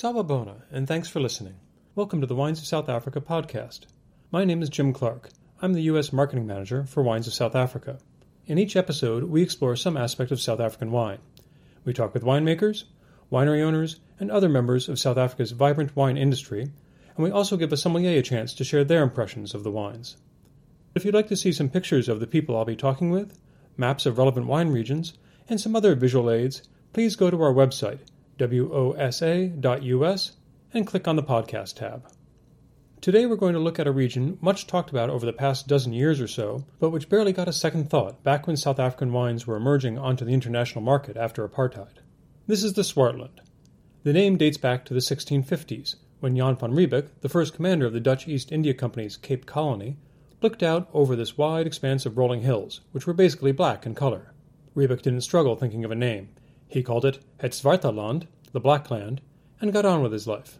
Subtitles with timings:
[0.00, 1.56] Sawubona, and thanks for listening.
[1.96, 3.80] Welcome to the Wines of South Africa podcast.
[4.30, 5.30] My name is Jim Clark.
[5.60, 6.12] I'm the U.S.
[6.12, 7.98] Marketing Manager for Wines of South Africa.
[8.46, 11.18] In each episode, we explore some aspect of South African wine.
[11.84, 12.84] We talk with winemakers,
[13.32, 17.72] winery owners, and other members of South Africa's vibrant wine industry, and we also give
[17.72, 20.16] a sommelier a chance to share their impressions of the wines.
[20.94, 23.36] If you'd like to see some pictures of the people I'll be talking with,
[23.76, 25.14] maps of relevant wine regions,
[25.48, 26.62] and some other visual aids,
[26.92, 27.98] please go to our website,
[28.38, 30.32] wosa.us,
[30.72, 32.08] and click on the podcast tab.
[33.00, 35.92] Today we're going to look at a region much talked about over the past dozen
[35.92, 39.46] years or so, but which barely got a second thought back when South African wines
[39.46, 41.98] were emerging onto the international market after apartheid.
[42.48, 43.38] This is the Swartland.
[44.02, 47.92] The name dates back to the 1650s, when Jan van Riebeeck, the first commander of
[47.92, 49.96] the Dutch East India Company's Cape Colony,
[50.42, 54.32] looked out over this wide expanse of rolling hills, which were basically black in color.
[54.74, 56.30] Riebeeck didn't struggle thinking of a name.
[56.68, 59.20] He called it Het Zwarte Land, the Black Land,
[59.60, 60.58] and got on with his life.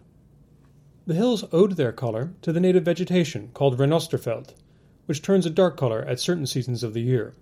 [1.07, 4.55] The hills owed their color to the native vegetation called Renosterveld,
[5.07, 7.35] which turns a dark color at certain seasons of the year.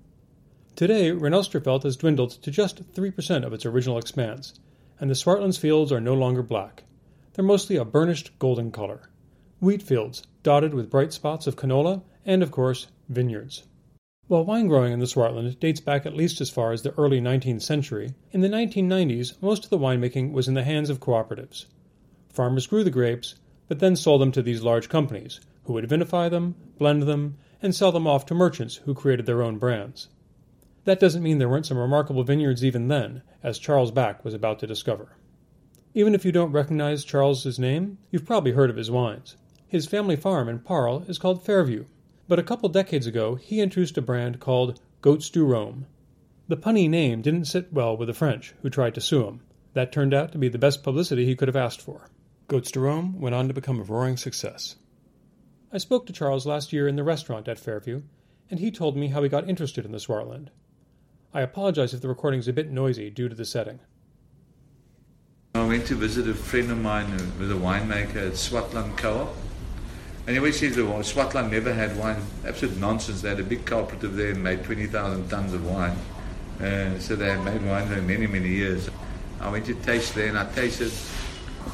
[0.77, 4.55] Today, Renosterveld has dwindled to just 3% of its original expanse,
[5.01, 6.85] and the Swartland's fields are no longer black.
[7.33, 9.11] They're mostly a burnished golden color.
[9.61, 13.63] Wheat fields, dotted with bright spots of canola, and, of course, vineyards.
[14.29, 17.21] While wine growing in the Swartland dates back at least as far as the early
[17.21, 21.67] 19th century, in the 1990s most of the winemaking was in the hands of cooperatives.
[22.31, 23.37] Farmers grew the grapes,
[23.69, 27.73] but then sold them to these large companies, who would vinify them, blend them, and
[27.73, 30.09] sell them off to merchants who created their own brands.
[30.87, 34.59] That doesn't mean there weren't some remarkable vineyards even then, as Charles Back was about
[34.59, 35.17] to discover.
[35.95, 39.37] Even if you don't recognize Charles's name, you've probably heard of his wines.
[39.69, 41.85] His family farm in Paarl is called Fairview,
[42.29, 45.87] but a couple decades ago he introduced a brand called Goats do Roam.
[46.49, 49.41] The punny name didn't sit well with the French, who tried to sue him.
[49.75, 52.09] That turned out to be the best publicity he could have asked for.
[52.49, 54.77] Goats do Roam went on to become a roaring success.
[55.73, 58.03] I spoke to Charles last year in the restaurant at Fairview,
[58.51, 60.49] and he told me how he got interested in the Swartland.
[61.35, 63.81] I apologize if the recording is a bit noisy due to the setting.
[65.55, 69.35] I went to visit a friend of mine who was a winemaker at Swartland Co-op
[70.39, 72.21] always says the Swartland never had wine.
[72.45, 73.23] Absolute nonsense.
[73.23, 75.97] They had a big cooperative there and made 20,000 tons of wine.
[76.61, 78.91] Uh, so they had made wine for many, many years.
[79.41, 80.91] I went to taste there and I tasted,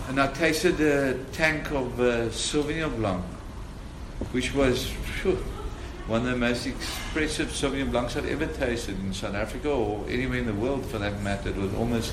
[0.08, 3.24] and I tasted a tank of uh, Sauvignon Blanc,
[4.32, 4.90] which was
[6.06, 10.38] one of the most expressive Sauvignon Blancs I've ever tasted in South Africa or anywhere
[10.38, 11.48] in the world for that matter.
[11.50, 12.12] It was almost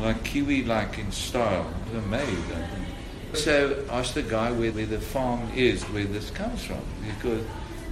[0.00, 1.70] like kiwi-like in style.
[1.88, 2.87] It was amazing.
[3.34, 7.44] So I asked the guy where, where the farm is, where this comes from, because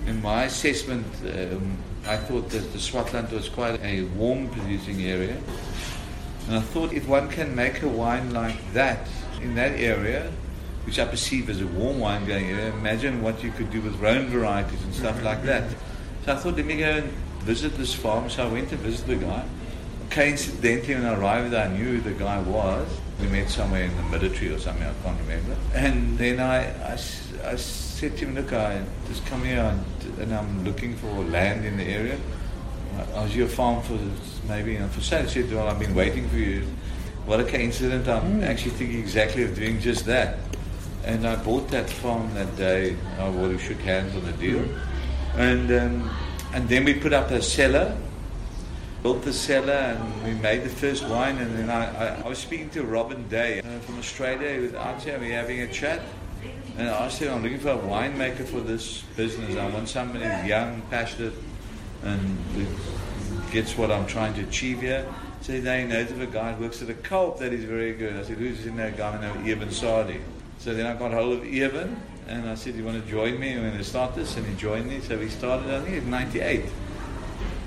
[0.07, 1.77] in my assessment, um,
[2.07, 5.37] I thought that the Swartland was quite a warm producing area.
[6.47, 9.09] And I thought if one can make a wine like that
[9.43, 10.31] in that area,
[10.85, 13.97] which I perceive as a warm wine going area, imagine what you could do with
[13.97, 15.69] Rhone varieties and stuff like that.
[16.25, 17.11] So I thought, let me go and
[17.43, 18.31] visit this farm.
[18.31, 19.45] So I went to visit the guy.
[20.17, 22.89] Coincidentally, when I arrived, I knew who the guy was.
[23.21, 25.55] We met somewhere in the military or something, I can't remember.
[25.75, 26.93] And then I, I,
[27.45, 31.67] I said to him, look, I just come here and, and I'm looking for land
[31.67, 32.19] in the area.
[33.15, 33.99] I was your farm for
[34.49, 35.25] maybe you know, for sale.
[35.25, 36.67] He said, well, I've been waiting for you.
[37.27, 38.09] What a coincidence.
[38.09, 38.47] I'm mm.
[38.47, 40.39] actually thinking exactly of doing just that.
[41.05, 42.97] And I bought that farm that day.
[43.19, 44.61] I well, we shook hands on the deal.
[44.61, 44.81] Mm.
[45.35, 46.11] And, um,
[46.55, 47.95] and then we put up a cellar
[49.07, 51.39] built the cellar and we made the first wine.
[51.39, 54.55] And then I, I, I was speaking to Robin Day uh, from Australia.
[54.55, 56.03] He was out here, we were having a chat.
[56.77, 59.57] And I said, I'm looking for a winemaker for this business.
[59.57, 61.35] I want somebody young, passionate,
[62.03, 62.37] and
[63.53, 65.07] gets what I'm trying to achieve here.
[65.41, 68.17] So he knows of a guy who works at a co-op that is very good.
[68.17, 68.77] I said, who's in?
[68.81, 70.21] A guy named Eben Sadie.
[70.59, 71.97] So then I got hold of Eben
[72.27, 73.53] and I said, you want to join me?
[73.53, 74.37] I'm going to start this.
[74.37, 74.99] And he joined me.
[74.99, 76.65] So we started, I think, in 98.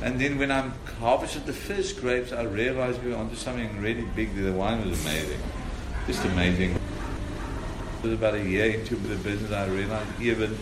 [0.02, 0.70] And then when I
[1.00, 4.34] harvested the first grapes, I realized we were onto something really big.
[4.34, 5.40] The wine was amazing,
[6.08, 6.72] just amazing.
[6.72, 10.58] It was about a year into the business, I realized Eben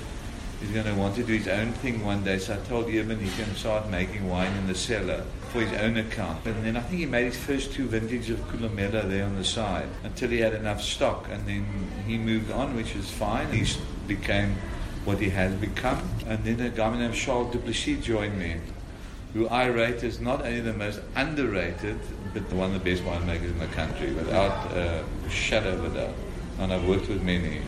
[0.63, 2.39] is going to want to do his own thing one day.
[2.39, 5.79] So I told Eben he's going to start making wine in the cellar for his
[5.81, 6.43] own account.
[6.47, 9.43] And then I think he made his first two vintages of Columella there on the
[9.43, 11.27] side until he had enough stock.
[11.29, 11.63] And then
[12.07, 13.51] he moved on, which was fine.
[13.53, 13.71] He
[14.07, 14.55] became
[15.05, 16.09] what he has become.
[16.25, 18.55] And then a guy named Charl du Plessis joined me
[19.37, 21.99] who I rate as not only the most underrated,
[22.33, 25.99] but the one of the best winemakers in the country, without a shadow of a
[25.99, 26.15] doubt.
[26.59, 27.61] And I've worked with many.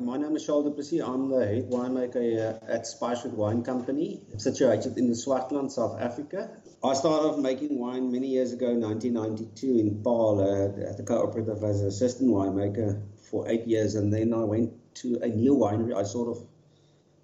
[0.00, 1.00] My name Michelle du Plessis.
[1.00, 6.50] I'm the head winemaker at Spice Route Wine Company, situated in the Swartland, South Africa.
[6.84, 11.80] I started making wine many years ago, 1992, in Paarl uh, at the cooperative as
[11.80, 14.70] an assistant winemaker for eight years, and then I went
[15.02, 15.96] to a new winery.
[15.96, 16.46] I sort of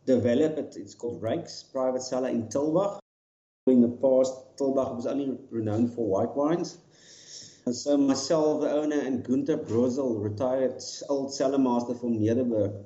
[0.04, 0.76] developed it.
[0.76, 2.98] It's called Rijk's Private Cellar in Tulbagh.
[3.68, 6.78] In the past, Tulbagh was only renowned for white wines.
[7.66, 10.80] And So myself, the owner, and Günter Brözel, retired
[11.10, 12.82] old cellar master from Nederburg,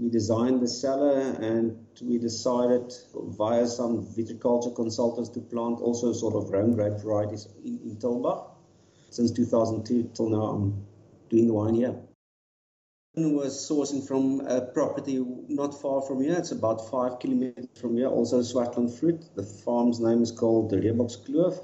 [0.00, 6.36] we designed the cellar and we decided via some viticulture consultants to plant also sort
[6.36, 8.46] of Rhone grape varieties in, in Tulbagh.
[9.10, 10.86] Since 2002 till now, I'm
[11.28, 11.96] doing the wine here.
[13.16, 16.36] Was sourcing from a property not far from here.
[16.36, 19.24] It's about five kilometers from here, also Swartland Fruit.
[19.34, 21.58] The farm's name is called the Reebokskloof.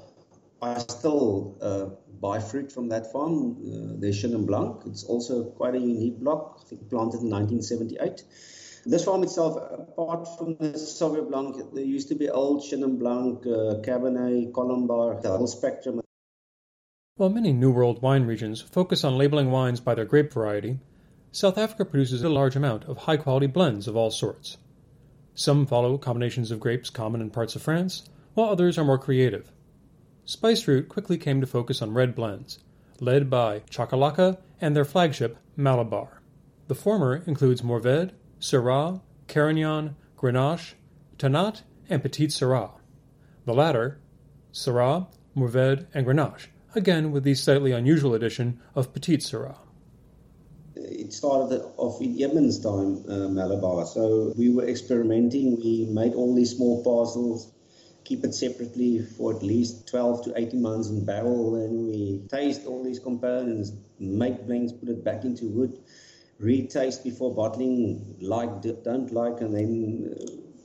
[0.61, 1.85] I still uh,
[2.19, 4.81] buy fruit from that farm, uh, the Chenin Blanc.
[4.87, 8.23] It's also quite a unique block, I think planted in 1978.
[8.85, 13.45] This farm itself, apart from the Sauvignon Blanc, there used to be old Chenin Blanc,
[13.45, 16.01] uh, Cabernet, Colombard, the whole spectrum.
[17.17, 20.79] While many New World wine regions focus on labeling wines by their grape variety,
[21.37, 24.57] South Africa produces a large amount of high quality blends of all sorts.
[25.35, 29.51] Some follow combinations of grapes common in parts of France, while others are more creative.
[30.25, 32.57] Spice Spiceroot quickly came to focus on red blends,
[32.99, 36.23] led by Chakalaka and their flagship Malabar.
[36.69, 40.73] The former includes Mourvedre, Syrah, Carignan, Grenache,
[41.19, 42.79] Tannat, and Petite Sirah.
[43.45, 43.99] The latter,
[44.51, 45.05] Syrah,
[45.35, 49.57] Mourvedre, and Grenache, again with the slightly unusual addition of Petite Sirah.
[50.77, 53.85] It started off in Eben's time, uh, Malabar.
[53.85, 55.57] So we were experimenting.
[55.57, 57.51] We made all these small parcels
[58.07, 61.51] keep it separately for at least 12 to 18 months in barrel.
[61.51, 65.77] Then we taste all these components, make blends, put it back into wood,
[66.39, 70.15] retaste before bottling, like, don't like, and then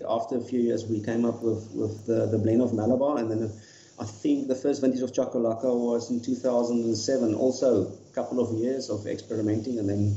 [0.05, 3.19] uh, after a few years we came up with, with the, the blend of Malabar.
[3.19, 3.53] And then
[3.99, 7.35] I think the first vintage of Chakalaka was in 2007.
[7.35, 10.17] Also, couple of years of experimenting and then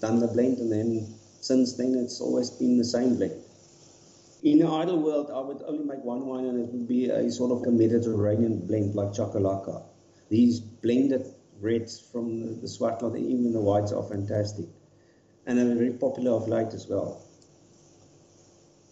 [0.00, 0.58] done the blend.
[0.58, 3.42] And then since then, it's always been the same blend.
[4.42, 7.30] In an ideal world, I would only make one wine, and it would be a
[7.30, 9.82] sort of a Mediterranean blend like Chakalaka.
[10.30, 11.26] These blended
[11.60, 14.64] reds from the, Swartland, even the whites, are fantastic,
[15.44, 17.22] and they're very popular of late as well.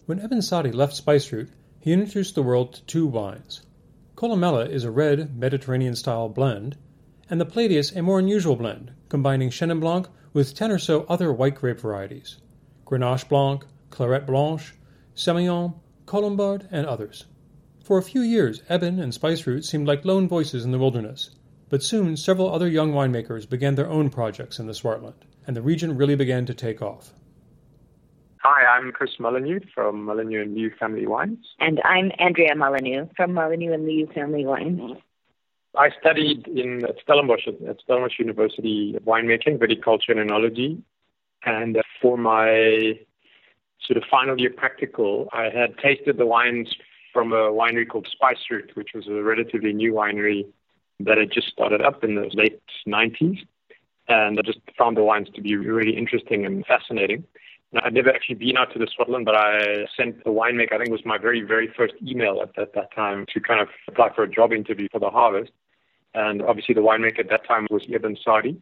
[0.05, 1.49] When Eben Sadie left Spice Route,
[1.79, 3.61] he introduced the world to two wines.
[4.15, 6.77] Columella is a red Mediterranean-style blend,
[7.29, 11.31] and the Palladius a more unusual blend, combining Chenin Blanc with ten or so other
[11.31, 12.37] white grape varieties:
[12.85, 14.73] Grenache Blanc, Clairette Blanche,
[15.15, 17.25] Semillon, Colombard, and others.
[17.83, 21.31] For a few years, Eben and Spice Route seemed like lone voices in the wilderness,
[21.69, 25.61] but soon several other young winemakers began their own projects in the Swartland, and the
[25.61, 27.13] region really began to take off.
[28.41, 31.45] Hi, I'm Chris Mullineux from Mullineux and Leeu Family Wines.
[31.59, 34.97] And I'm Andrea Mullineux from Mullineux and Leeu Family Wines.
[35.77, 40.81] I studied in Stellenbosch at Stellenbosch University winemaking, viticulture and enology.
[41.45, 42.99] And uh, for my
[43.85, 46.75] sort of final year practical, I had tasted the wines
[47.13, 50.45] from a winery called Spice Spiceroot, which was a relatively new winery
[50.99, 53.39] that had just started up in the late 90s.
[54.07, 57.23] And I just found the wines to be really interesting and fascinating.
[57.75, 60.89] I'd never actually been out to the Swartland, but I sent the winemaker, I think
[60.89, 64.13] it was my very, very first email at that, that time to kind of apply
[64.15, 65.51] for a job interview for the harvest.
[66.15, 68.59] And obviously the winemaker at that time was Eben Sadie.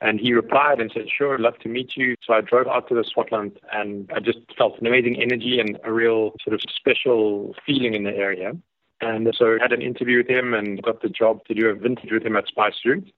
[0.00, 2.16] And he replied and said, Sure, love to meet you.
[2.26, 5.78] So I drove out to the Swartland and I just felt an amazing energy and
[5.84, 8.56] a real sort of special feeling in the area.
[9.00, 11.74] And so I had an interview with him and got the job to do a
[11.74, 13.12] vintage with him at Spice Route.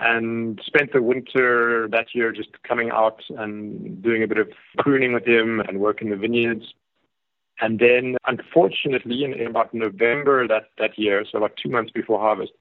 [0.00, 5.12] And spent the winter that year just coming out and doing a bit of pruning
[5.12, 6.74] with him and working the vineyards.
[7.60, 12.20] And then, unfortunately, in, in about November that, that year, so about two months before
[12.20, 12.52] harvest,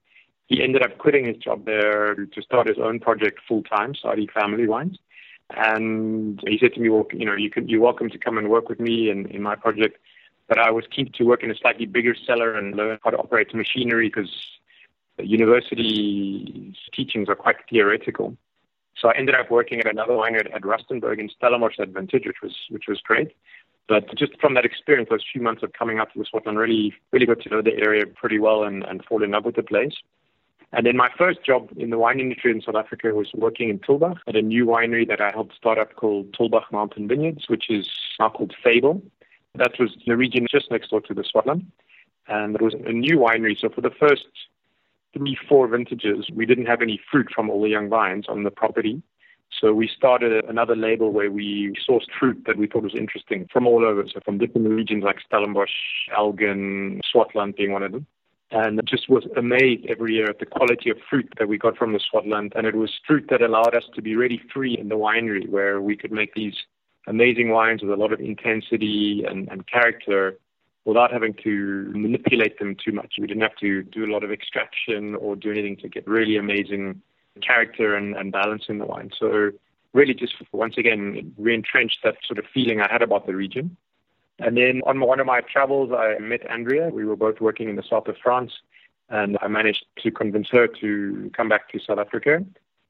[0.47, 4.29] he ended up quitting his job there to start his own project full time, Sadie
[4.33, 4.97] Family Wines.
[5.55, 8.49] And he said to me, well, you know, you can, you're welcome to come and
[8.49, 9.97] work with me in, in my project.
[10.47, 13.17] But I was keen to work in a slightly bigger cellar and learn how to
[13.17, 14.31] operate machinery because
[15.25, 18.37] university teachings are quite theoretical.
[18.99, 22.41] So I ended up working at another winery at Rustenburg in Stellenbosch at Vintage, which
[22.41, 23.33] was which was great.
[23.87, 26.93] But just from that experience, those few months of coming up to the Swartland, really
[27.11, 29.63] really got to know the area pretty well and, and fall in love with the
[29.63, 29.93] place.
[30.73, 33.79] And then my first job in the wine industry in South Africa was working in
[33.79, 37.69] Tulbagh at a new winery that I helped start up called Tulbagh Mountain Vineyards, which
[37.69, 39.01] is now called Fable.
[39.55, 41.65] That was the region just next door to the Swartland.
[42.27, 43.57] And it was a new winery.
[43.57, 44.27] So for the first
[45.17, 48.51] three, four vintages, we didn't have any fruit from all the young vines on the
[48.51, 49.01] property.
[49.59, 53.65] So we started another label where we sourced fruit that we thought was interesting from
[53.65, 55.71] all over, so from different regions like Stellenbosch,
[56.15, 58.05] Elgin, Swartland being one of them.
[58.49, 61.91] And just was amazed every year at the quality of fruit that we got from
[61.91, 62.53] the Swartland.
[62.55, 65.81] And it was fruit that allowed us to be really free in the winery where
[65.81, 66.55] we could make these
[67.07, 70.37] amazing wines with a lot of intensity and, and character
[70.87, 73.15] without having to manipulate them too much.
[73.19, 76.37] We didn't have to do a lot of extraction or do anything to get really
[76.37, 77.01] amazing
[77.41, 79.11] character and, and balance in the wine.
[79.19, 79.51] So
[79.91, 83.75] really just once again re-entrenched that sort of feeling I had about the region.
[84.39, 86.87] And then on one of my travels, I met Andrea.
[86.87, 88.53] We were both working in the south of France,
[89.09, 92.45] and I managed to convince her to come back to South Africa.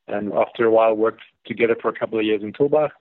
[0.07, 2.91] And after a while, worked together for a couple of years in Tulbagh.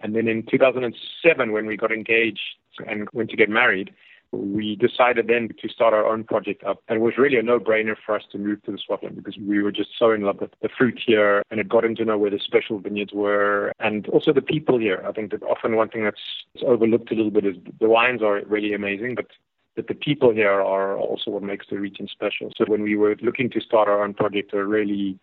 [0.00, 2.40] And then in 2007, when we got engaged
[2.88, 3.94] and went to get married,
[4.32, 6.82] we decided then to start our own project up.
[6.88, 9.62] And it was really a no-brainer for us to move to the Swartland because we
[9.62, 12.30] were just so in love with the fruit here and had gotten to know where
[12.30, 15.04] the special vineyards were and also the people here.
[15.06, 16.20] I think that often one thing that's
[16.66, 19.26] overlooked a little bit is the wines are really amazing, but
[19.74, 22.52] but the people here are also what makes the region special.
[22.56, 25.18] So when we were looking to start our own project, it really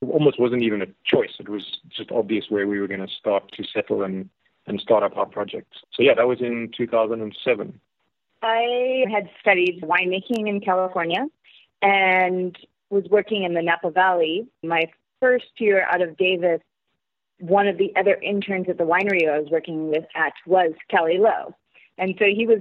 [0.00, 1.32] almost wasn't even a choice.
[1.38, 4.30] It was just obvious where we were going to start to settle and,
[4.66, 5.74] and start up our project.
[5.92, 7.78] So yeah, that was in 2007.
[8.42, 11.26] I had studied winemaking in California
[11.82, 12.56] and
[12.88, 14.46] was working in the Napa Valley.
[14.62, 14.84] My
[15.20, 16.60] first year out of Davis,
[17.38, 21.18] one of the other interns at the winery I was working with at was Callie
[21.18, 21.52] Louw.
[21.98, 22.60] And so he was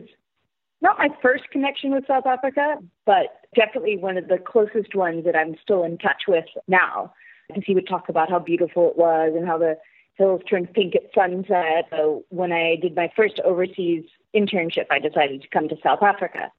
[0.82, 5.36] not my first connection with South Africa, but definitely one of the closest ones that
[5.36, 7.14] I'm still in touch with now.
[7.48, 9.76] Because he would talk about how beautiful it was and how the
[10.16, 11.86] hills turned pink at sunset.
[11.90, 14.04] So when I did my first overseas
[14.36, 16.52] internship, I decided to come to South Africa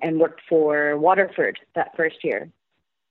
[0.00, 2.50] and worked for Waterford that first year.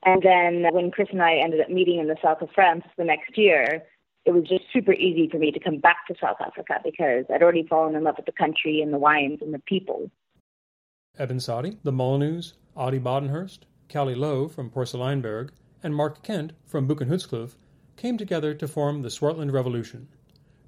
[0.06, 3.04] And then when Chris and I ended up meeting in the south of France the
[3.04, 3.84] next year,
[4.26, 7.42] it was just super easy for me to come back to South Africa because I'd
[7.42, 10.10] already fallen in love with the country and the wines and the people.
[11.18, 12.42] Eben Sadie, the Mullineux,
[12.76, 13.60] Adi Badenhorst,
[13.92, 15.50] Callie Louw from Porseleinberg,
[15.82, 17.18] and Mark Kent from Buchan
[17.96, 20.08] came together to form the Swartland Revolution.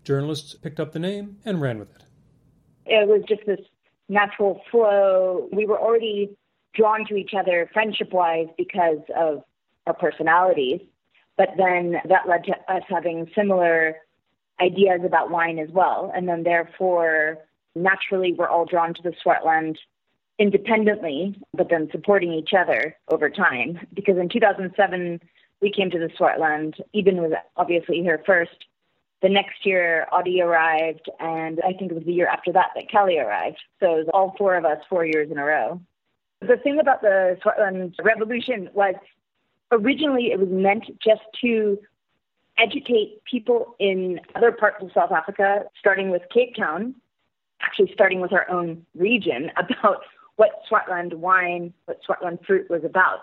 [0.03, 2.05] Journalists picked up the name and ran with it
[2.89, 3.59] it was just this
[4.07, 5.47] natural flow.
[5.51, 6.35] We were already
[6.73, 9.43] drawn to each other friendship wise because of
[9.87, 10.81] our personalities.
[11.37, 13.95] But then that led to us having similar
[14.61, 16.11] ideas about wine as well.
[16.13, 17.37] And then therefore,
[17.75, 19.77] naturally, we're all drawn to the Swartland
[20.37, 23.79] independently, but then supporting each other over time.
[23.93, 25.21] Because in 2007,
[25.61, 26.79] we came to the Swartland.
[26.93, 28.65] Eben was obviously here first,
[29.21, 32.89] the next year, Adi arrived, and I think it was the year after that that
[32.91, 33.59] Callie arrived.
[33.79, 35.81] So it was all four of us four years in a row.
[36.41, 38.95] The thing about the Swartland Revolution was
[39.71, 41.77] originally it was meant just to
[42.57, 46.95] educate people in other parts of South Africa, starting with Cape Town,
[47.61, 50.03] actually starting with our own region, about
[50.37, 53.19] what Swartland wine, what Swartland fruit was about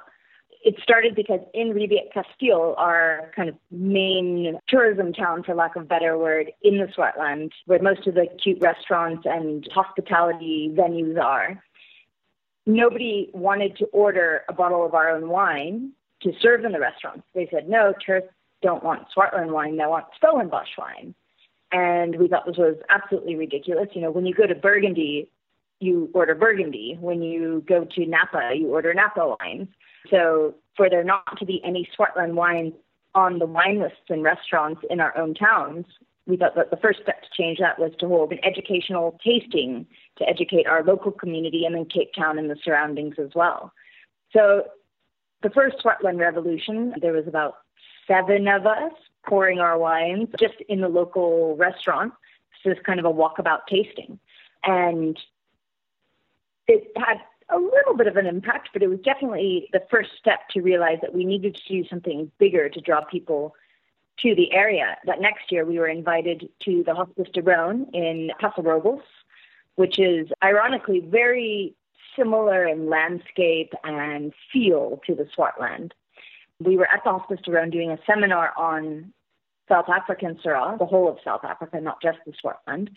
[0.66, 5.82] it started because in Riebeek Kasteel, our kind of main tourism town, for lack of
[5.82, 11.23] a better word, in the Swartland, where most of the cute restaurants and hospitality venues
[11.23, 11.62] are,
[12.66, 15.92] nobody wanted to order a bottle of our own wine
[16.23, 17.23] to serve in the restaurants.
[17.32, 18.30] They said, no, tourists
[18.61, 21.14] don't want Swartland wine, they want Stellenbosch wine.
[21.70, 23.90] And we thought this was absolutely ridiculous.
[23.92, 25.28] You know, when you go to Burgundy,
[25.80, 26.97] you order Burgundy.
[27.00, 29.68] When you go to Napa, you order Napa wines.
[30.11, 32.75] So for there not to be any Swartland wines
[33.14, 35.87] on the wine lists in restaurants in our own towns,
[36.26, 39.87] we thought that the first step to change that was to hold an educational tasting
[40.18, 43.73] to educate our local community and then Cape Town and the surroundings as well.
[44.33, 44.64] So
[45.42, 47.59] the first Swartland Revolution, there was about
[48.06, 48.92] seven of us
[49.26, 52.12] pouring our wines just in the local restaurant.
[52.62, 54.18] So it's kind of a walkabout tasting.
[54.64, 55.18] And
[56.68, 57.18] it had
[57.49, 60.99] a little bit of an impact, but it was definitely the first step to realize
[61.00, 63.54] that we needed to do something bigger to draw people
[64.18, 64.96] to the area.
[65.04, 69.00] That next year we were invited to the Hospice du Rhône in Paso
[69.76, 71.75] which is ironically very
[72.16, 75.92] similar in landscape and feel to the Swartland.
[76.58, 79.12] We were at the Hospice du Rhône doing a seminar on
[79.68, 82.88] South African Syrah, the whole of South Africa, not just the Swartland.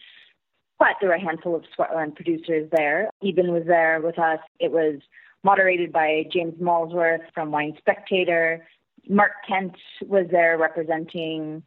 [0.80, 3.10] But there were a handful of Swartland producers there.
[3.22, 4.40] Eben was there with us.
[4.60, 5.02] It was
[5.44, 8.66] moderated by James Molesworth from Wine Spectator.
[9.08, 9.76] Mark Kent
[10.08, 11.64] was there representing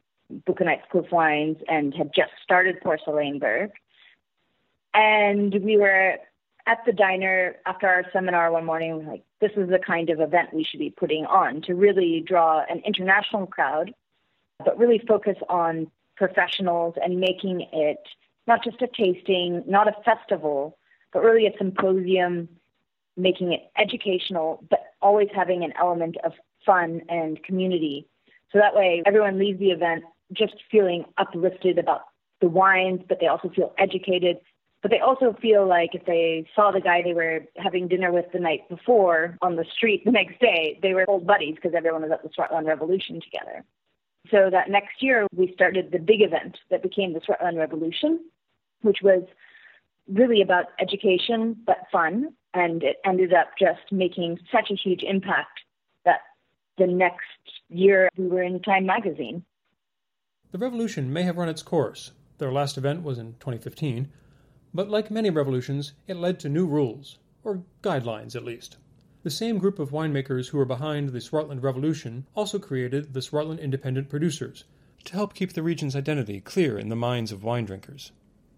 [0.49, 3.71] Boekenhoutskloof Wines and had just started Porseleinberg.
[4.95, 6.17] And we were
[6.67, 10.21] at the diner after our seminar one morning, we like, this is the kind of
[10.21, 13.95] event we should be putting on to really draw an international crowd
[14.65, 17.99] but really focus on professionals and making it
[18.47, 20.79] not just a tasting, not a festival,
[21.13, 22.49] but really a symposium,
[23.17, 26.33] making it educational, but always having an element of
[26.65, 28.07] fun and community.
[28.53, 32.03] So that way everyone leaves the event just feeling uplifted about
[32.41, 34.39] the wines, but they also feel educated.
[34.81, 38.27] But they also feel like if they saw the guy they were having dinner with
[38.33, 42.03] the night before on the street the next day, they were old buddies because everyone
[42.03, 43.65] was at the Swartland Revolution together.
[44.31, 48.21] So that next year, we started the big event that became the Swartland Revolution,
[48.83, 49.23] which was
[50.09, 52.35] really about education but fun.
[52.55, 55.61] And it ended up just making such a huge impact
[56.05, 56.21] that
[56.77, 57.27] the next
[57.69, 59.45] year we were in Time magazine.
[60.51, 62.13] The revolution may have run its course.
[62.37, 64.09] Their last event was in 2015,
[64.75, 68.77] but like many revolutions, it led to new rules, or guidelines at least.
[69.23, 73.61] The same group of winemakers who were behind the Swartland Revolution also created the Swartland
[73.61, 74.65] Independent Producers
[75.05, 78.13] to help keep the region's identity clear in the minds of wine drinkers.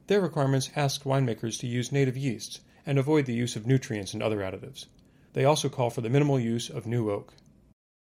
[0.07, 4.23] Their requirements ask winemakers to use native yeasts and avoid the use of nutrients and
[4.23, 4.87] other additives.
[5.33, 7.33] They also call for the minimal use of new oak.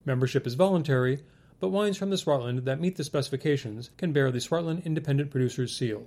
[0.07, 1.23] Membership is voluntary,
[1.61, 5.77] but wines from the Swartland that meet the specifications can bear the Swartland Independent Producers
[5.77, 6.07] seal.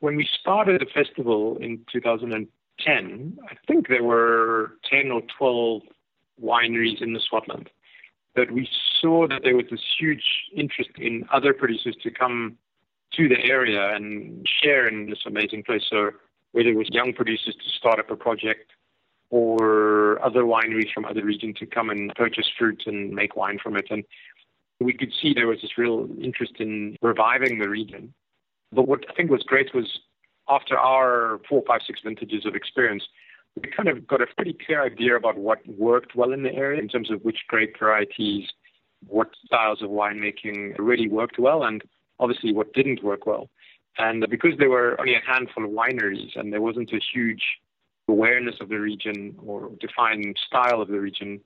[0.00, 5.82] When we started the festival in 2010, I think there were 10 or 12
[6.42, 7.68] wineries in the Swartland.
[8.34, 8.68] But we
[9.00, 10.24] saw that there was this huge
[10.56, 12.58] interest in other producers to come
[13.16, 15.82] to the area and share in this amazing place.
[15.88, 16.10] So
[16.52, 18.70] whether it was young producers to start up a project
[19.30, 23.76] or other wineries from other regions to come and purchase fruit and make wine from
[23.76, 23.86] it.
[23.90, 24.04] And
[24.78, 28.12] we could see there was this real interest in reviving the region.
[28.72, 29.86] But what I think was great was
[30.48, 33.04] after our four, five, six vintages of experience,
[33.56, 36.80] we kind of got a pretty clear idea about what worked well in the area
[36.80, 38.48] in terms of which grape varieties,
[39.06, 41.82] what styles of winemaking really worked well, and
[42.22, 43.50] obviously what didn't work well.
[43.98, 47.44] And because there were only a handful of wineries and there wasn't a huge
[48.08, 51.40] awareness of the region or defined style of the region,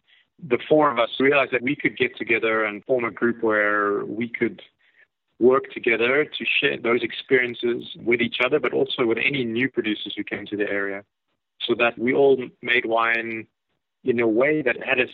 [0.52, 4.04] the four of us realized that we could get together and form a group where
[4.04, 4.60] we could
[5.38, 10.14] work together to share those experiences with each other, but also with any new producers
[10.16, 11.04] who came to the area,
[11.62, 13.46] so that we all made wine
[14.04, 15.06] in a way that had a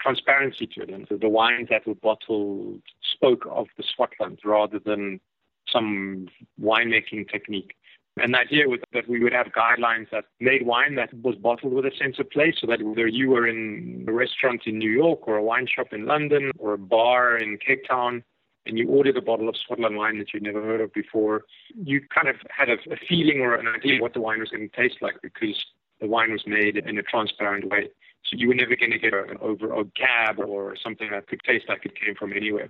[0.00, 0.90] transparency to it.
[0.90, 5.20] And the wines that were bottled spoke of the Swartland rather than
[5.68, 6.28] some
[6.60, 7.74] winemaking technique.
[8.20, 11.72] And the idea was that we would have guidelines that made wine that was bottled
[11.72, 14.90] with a sense of place so that whether you were in a restaurant in New
[14.90, 18.22] York or a wine shop in London or a bar in Cape Town
[18.66, 22.00] and you ordered a bottle of Swartland wine that you'd never heard of before, you
[22.14, 24.76] kind of had a, a feeling or an idea what the wine was going to
[24.76, 25.64] taste like because
[26.00, 27.88] the wine was made in a transparent way.
[28.24, 31.40] So you were never going to get an over a cab or something that could
[31.44, 32.68] taste like it came from anywhere.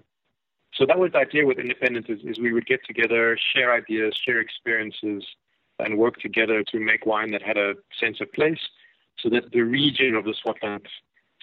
[0.74, 4.18] So that was the idea with independence is, is we would get together, share ideas,
[4.26, 5.22] share experiences,
[5.78, 8.60] and work together to make wine that had a sense of place
[9.18, 10.86] so that the region of the Swartland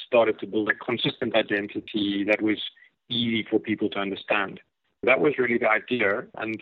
[0.05, 2.57] started to build a consistent identity that was
[3.09, 4.59] easy for people to understand.
[5.03, 6.25] That was really the idea.
[6.37, 6.61] And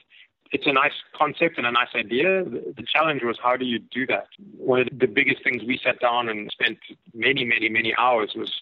[0.52, 2.44] it's a nice concept and a nice idea.
[2.44, 4.28] The challenge was how do you do that?
[4.58, 6.78] One of the biggest things we sat down and spent
[7.14, 8.62] many, many, many hours was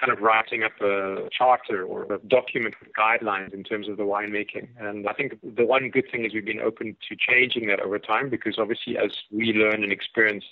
[0.00, 4.02] kind of writing up a charter or a document with guidelines in terms of the
[4.02, 4.68] winemaking.
[4.78, 7.98] And I think the one good thing is we've been open to changing that over
[7.98, 10.44] time because obviously as we learn and experience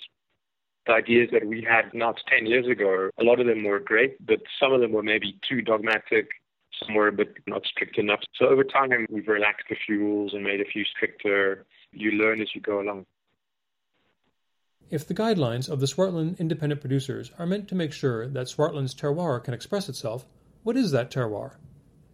[0.85, 4.23] the ideas that we had not 10 years ago, a lot of them were great,
[4.25, 6.29] but some of them were maybe too dogmatic,
[6.85, 8.19] some but not strict enough.
[8.35, 11.65] So over time, we've relaxed a few rules and made a few stricter.
[11.91, 13.05] You learn as you go along.
[14.89, 18.95] If the guidelines of the Swartland independent producers are meant to make sure that Swartland's
[18.95, 20.25] terroir can express itself,
[20.63, 21.57] what is that terroir?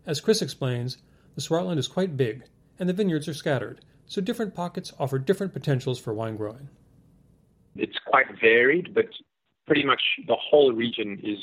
[0.05, 0.97] As Chris explains,
[1.35, 2.43] the Swartland is quite big,
[2.77, 6.69] and the vineyards are scattered, so different pockets offer different potentials for wine growing.
[7.75, 9.07] It's quite varied, but
[9.65, 11.39] pretty much the whole region is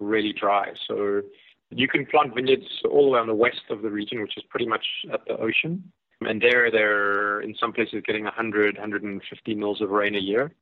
[0.00, 0.72] really dry.
[0.88, 1.22] So
[1.70, 4.84] you can plant vineyards all on the west of the region, which is pretty much
[5.12, 5.92] at the ocean.
[6.22, 10.52] And there, they're in some places getting 100, 150 mils of rain a year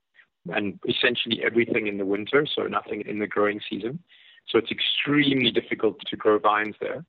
[0.52, 3.98] and essentially everything in the winter, so nothing in the growing season.
[4.46, 7.04] So it's extremely difficult to grow vines there.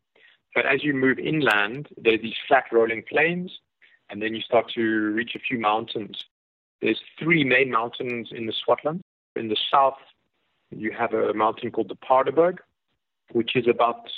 [0.55, 3.51] But as you move inland, there's these flat rolling plains,
[4.09, 6.25] and then you start to reach a few mountains.
[6.81, 9.01] There's three main mountains in the Swartland.
[9.35, 9.99] In the south,
[10.71, 12.59] you have a mountain called the Paardeberg,
[13.31, 14.09] which is about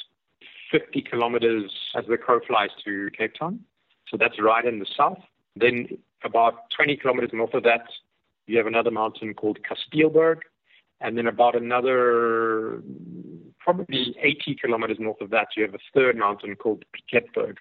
[0.71, 3.60] 50 kilometers as the crow flies to Cape Town.
[4.08, 5.19] So that's right in the south.
[5.56, 5.88] Then
[6.24, 7.88] about 20 kilometers north of that,
[8.47, 10.39] you have another mountain called Kasteelberg,
[11.00, 12.82] and then about another
[13.60, 17.58] probably 80 kilometers north of that, you have a third mountain called Piketberg.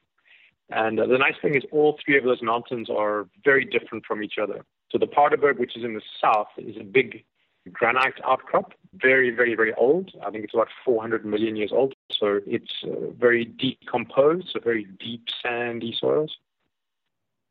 [0.71, 4.23] And uh, the nice thing is all three of those mountains are very different from
[4.23, 4.65] each other.
[4.91, 7.25] So the Paardeberg, which is in the south, is a big
[7.73, 10.11] granite outcrop, very, very, very old.
[10.25, 11.95] I think it's about 400 million years old.
[12.11, 16.37] So it's uh, very decomposed, so very deep sandy soils.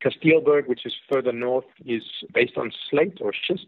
[0.03, 3.67] Kasteelberg, which is further north, is based on slate or schist.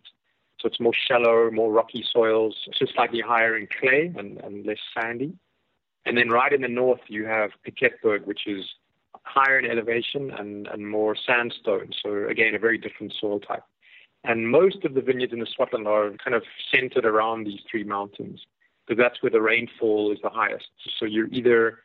[0.60, 4.78] So it's more shallow, more rocky soils, just slightly higher in clay and, and less
[4.94, 5.34] sandy.
[6.06, 8.66] And then right in the north, you have Piketberg, which is
[9.24, 11.92] higher in elevation and, and more sandstone.
[12.04, 13.64] So again, a very different soil type.
[14.24, 17.84] And most of the vineyards in the Swartland are kind of centered around these three
[17.84, 18.46] mountains
[18.86, 20.68] because that's where the rainfall is the highest.
[21.00, 21.80] So you're either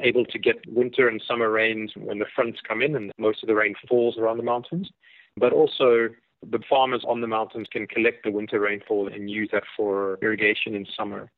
[0.00, 3.48] able to get winter and summer rains when the fronts come in and most of
[3.48, 4.90] the rain falls around the mountains,
[5.36, 6.08] but also
[6.48, 10.74] the farmers on the mountains can collect the winter rainfall and use that for irrigation
[10.74, 11.30] in summer.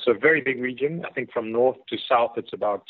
[0.00, 1.04] So a very big region.
[1.06, 2.84] I think from north to south, it's about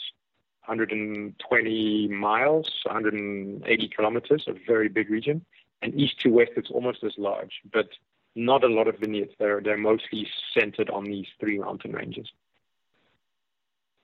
[0.67, 5.45] 120 miles, 180 kilometers, a very big region.
[5.83, 7.89] And east to west, it's almost as large, but
[8.35, 9.33] not a lot of vineyards.
[9.39, 12.29] They're, they're mostly centered on these three mountain ranges.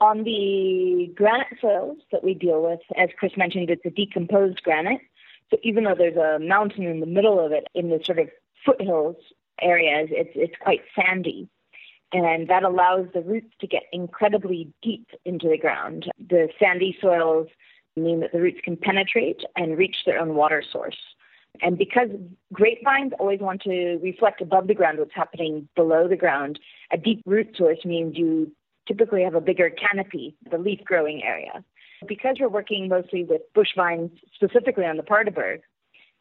[0.00, 5.00] On the granite soils that we deal with, as Chris mentioned, it's a decomposed granite.
[5.50, 8.28] So even though there's a mountain in the middle of it, in the sort of
[8.64, 9.16] foothills
[9.60, 11.48] areas, it's it's quite sandy,
[12.12, 16.10] and that allows the roots to get incredibly deep into the ground.
[16.18, 17.48] The sandy soils
[17.96, 20.98] mean that the roots can penetrate and reach their own water source.
[21.62, 22.08] And because
[22.52, 26.58] grapevines always want to reflect above the ground what's happening below the ground,
[26.92, 28.50] a deep root source means you
[28.86, 31.64] typically have a bigger canopy, the leaf growing area.
[32.06, 35.60] Because we're working mostly with bush vines, specifically on the Paardeberg,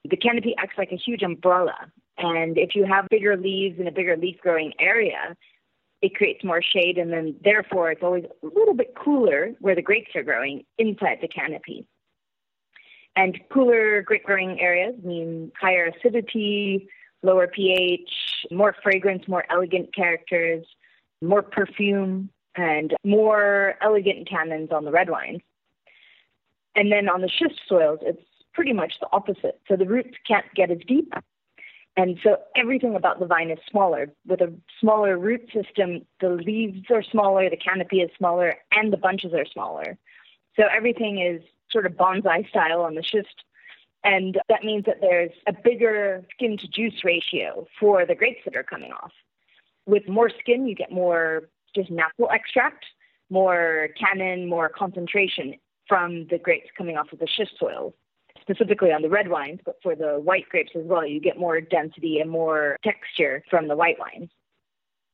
[0.10, 1.76] the canopy acts like a huge umbrella.
[2.18, 5.36] And if you have bigger leaves in a bigger leaf growing area,
[6.02, 9.82] it creates more shade, and then therefore it's always a little bit cooler where the
[9.82, 11.88] grapes are growing inside the canopy.
[13.16, 16.88] And cooler grape growing areas mean higher acidity,
[17.22, 18.10] lower pH,
[18.52, 20.66] more fragrance, more elegant characters,
[21.22, 25.42] more perfume, and more elegant tannins on the red wines.
[26.76, 28.22] And then on the schist soils, it's
[28.54, 29.60] pretty much the opposite.
[29.68, 31.14] So the roots can't get as deep.
[31.96, 34.12] And so everything about the vine is smaller.
[34.28, 38.98] With a smaller root system, the leaves are smaller, the canopy is smaller, and the
[38.98, 39.98] bunches are smaller.
[40.56, 41.42] So everything is
[41.74, 43.44] sort of bonsai style on the schist.
[44.06, 48.56] And that means that there's a bigger skin to juice ratio for the grapes that
[48.56, 49.12] are coming off.
[49.86, 52.86] With more skin, you get more just natural extract,
[53.30, 55.56] more tannin, more concentration
[55.88, 57.94] from the grapes coming off of the schist soils,
[58.42, 61.60] specifically on the red wines, but for the white grapes as well, you get more
[61.60, 64.30] density and more texture from the white wines.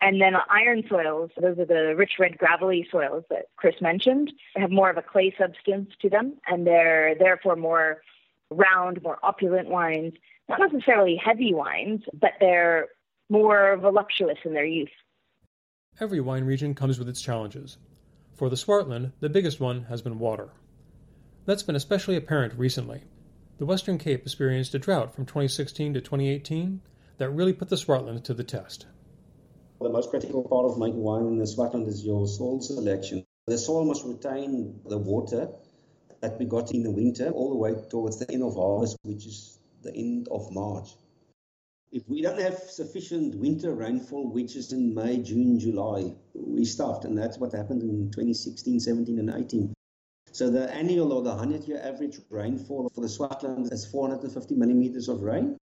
[0.01, 4.61] And then iron soils, those are the rich red gravelly soils that Chris mentioned, they
[4.61, 8.01] have more of a clay substance to them, and they're therefore more
[8.49, 10.13] round, more opulent wines,
[10.47, 12.87] not necessarily heavy wines, but they're
[13.29, 14.89] more voluptuous in their use.
[15.99, 17.77] Every wine region comes with its challenges.
[18.33, 20.49] For the Swartland, the biggest one has been water.
[21.45, 23.03] That's been especially apparent recently.
[23.57, 26.79] The Western Cape experienced a drought from 2016 to 2018
[27.17, 28.85] that really put the Swartland to the test.
[29.81, 33.25] The most critical part of making wine in the Swartland is your soil selection.
[33.47, 35.49] The soil must retain the water
[36.19, 39.25] that we got in the winter all the way towards the end of harvest, which
[39.25, 40.89] is the end of March.
[41.93, 47.05] If we don't have sufficient winter rainfall, which is in May, June, July, we stuffed.
[47.05, 49.73] And that's what happened in 2016, 17, and 18.
[50.33, 55.07] So the annual or the 100 year average rainfall for the Swartland is 450 millimeters
[55.07, 55.57] of rain.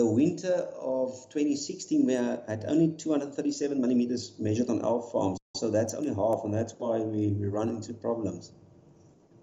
[0.00, 5.36] The winter of 2016, we had only 237 millimeters measured on our farm.
[5.56, 8.50] So that's only half, and that's why we, we run into problems.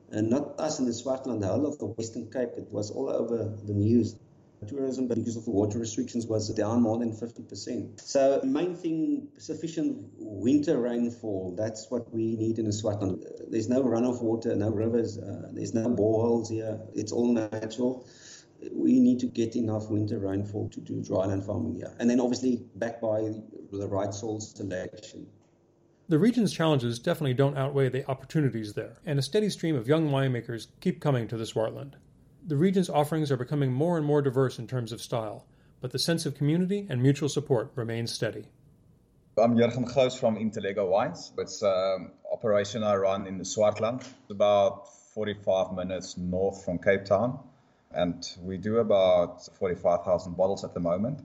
[0.10, 3.08] And not us in the Swartland, the whole of the Western Cape, it was all
[3.08, 4.16] over the news
[4.68, 8.02] tourism because of the water restrictions was down more than 50%.
[8.02, 11.54] So main thing, sufficient winter rainfall.
[11.56, 13.24] That's what we need in the Swartland.
[13.52, 16.80] There's no runoff water, no rivers, uh, there's no boreholes here.
[16.96, 18.08] It's all natural.
[18.72, 21.94] We need to get enough winter rainfall to do dryland farming here.
[22.00, 23.34] And then obviously backed by
[23.72, 25.28] the right soil selection.
[26.10, 30.10] The region's challenges definitely don't outweigh the opportunities there, and a steady stream of young
[30.10, 31.96] winemakers keep coming to the Swartland.
[32.46, 35.46] The region's offerings are becoming more and more diverse in terms of style,
[35.82, 38.46] but the sense of community and mutual support remains steady.
[39.38, 41.34] I'm Jurgen Gouws from Intellego Wines.
[41.38, 47.04] It's an um, operation I run in the Swartland, about 45 minutes north from Cape
[47.04, 47.38] Town,
[47.92, 51.20] and we do about 45,000 bottles at the moment.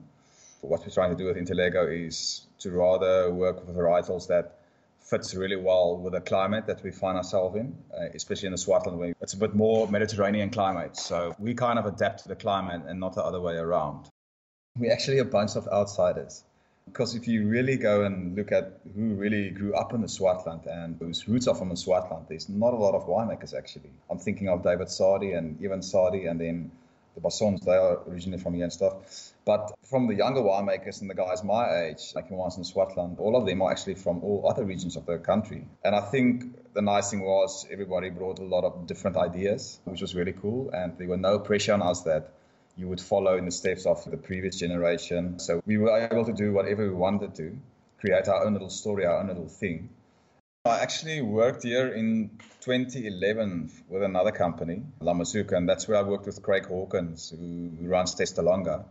[0.61, 4.59] What we're trying to do with Intellego is to rather work with varietals that
[5.01, 8.57] fits really well with the climate that we find ourselves in, uh, especially in the
[8.57, 10.95] Swartland where it's a bit more Mediterranean climate.
[10.95, 14.07] So we kind of adapt to the climate and not the other way around.
[14.77, 16.43] We're actually a bunch of outsiders.
[16.85, 20.67] Because if you really go and look at who really grew up in the Swartland
[20.67, 23.89] and whose roots are from the Swartland, there's not a lot of winemakers actually.
[24.09, 26.71] I'm thinking of David Sadie and Eben Sadie and then
[27.15, 29.33] the Bassons, they are originally from here and stuff.
[29.45, 33.35] But from the younger winemakers and the guys my age, making wines in Swartland, all
[33.35, 35.67] of them are actually from all other regions of the country.
[35.83, 40.01] And I think the nice thing was everybody brought a lot of different ideas, which
[40.01, 40.71] was really cool.
[40.71, 42.31] And there were no pressure on us that
[42.75, 45.39] you would follow in the steps of the previous generation.
[45.39, 47.57] So we were able to do whatever we wanted to,
[47.99, 49.89] create our own little story, our own little thing.
[50.65, 56.25] I actually worked here in 2011 with another company, Lammershoek, and that's where I worked
[56.25, 58.85] with Craig Hawkins, who, runs Testalonga.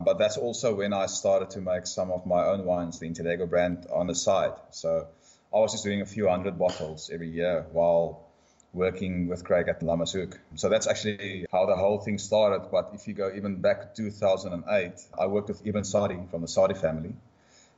[0.00, 3.48] But that's also when I started to make some of my own wines, the Intellego
[3.48, 4.54] brand, on the side.
[4.70, 5.06] So
[5.54, 8.31] I was just doing a few hundred bottles every year while
[8.72, 10.38] working with Craig at Lammershoek.
[10.56, 12.70] So that's actually how the whole thing started.
[12.70, 16.48] But if you go even back to 2008, I worked with Eben Sadie from the
[16.48, 17.14] Sadie family.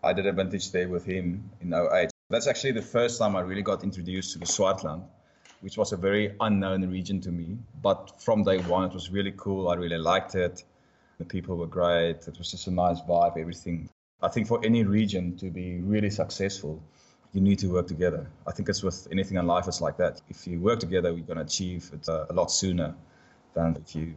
[0.03, 2.11] I did a vintage there with him in 08.
[2.31, 5.03] That's actually the first time I really got introduced to the Swartland,
[5.61, 7.59] which was a very unknown region to me.
[7.83, 9.69] But from day one, it was really cool.
[9.69, 10.63] I really liked it.
[11.19, 12.27] The people were great.
[12.29, 13.89] It was just a nice vibe, everything.
[14.23, 16.83] I think for any region to be really successful,
[17.35, 18.27] you need to work together.
[18.47, 20.23] I think it's with anything in life, it's like that.
[20.29, 22.95] If you work together, you're going to achieve it a, a lot sooner
[23.55, 24.17] than if you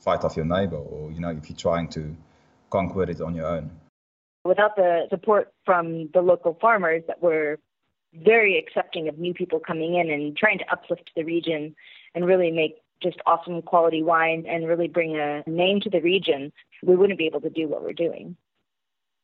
[0.00, 2.16] fight off your neighbor or, you know, if you're trying to
[2.70, 3.70] conquer it on your own
[4.46, 7.58] without the support from the local farmers that were
[8.14, 11.74] very accepting of new people coming in and trying to uplift the region
[12.14, 16.50] and really make just awesome quality wine and really bring a name to the region,
[16.82, 18.36] we wouldn't be able to do what we're doing.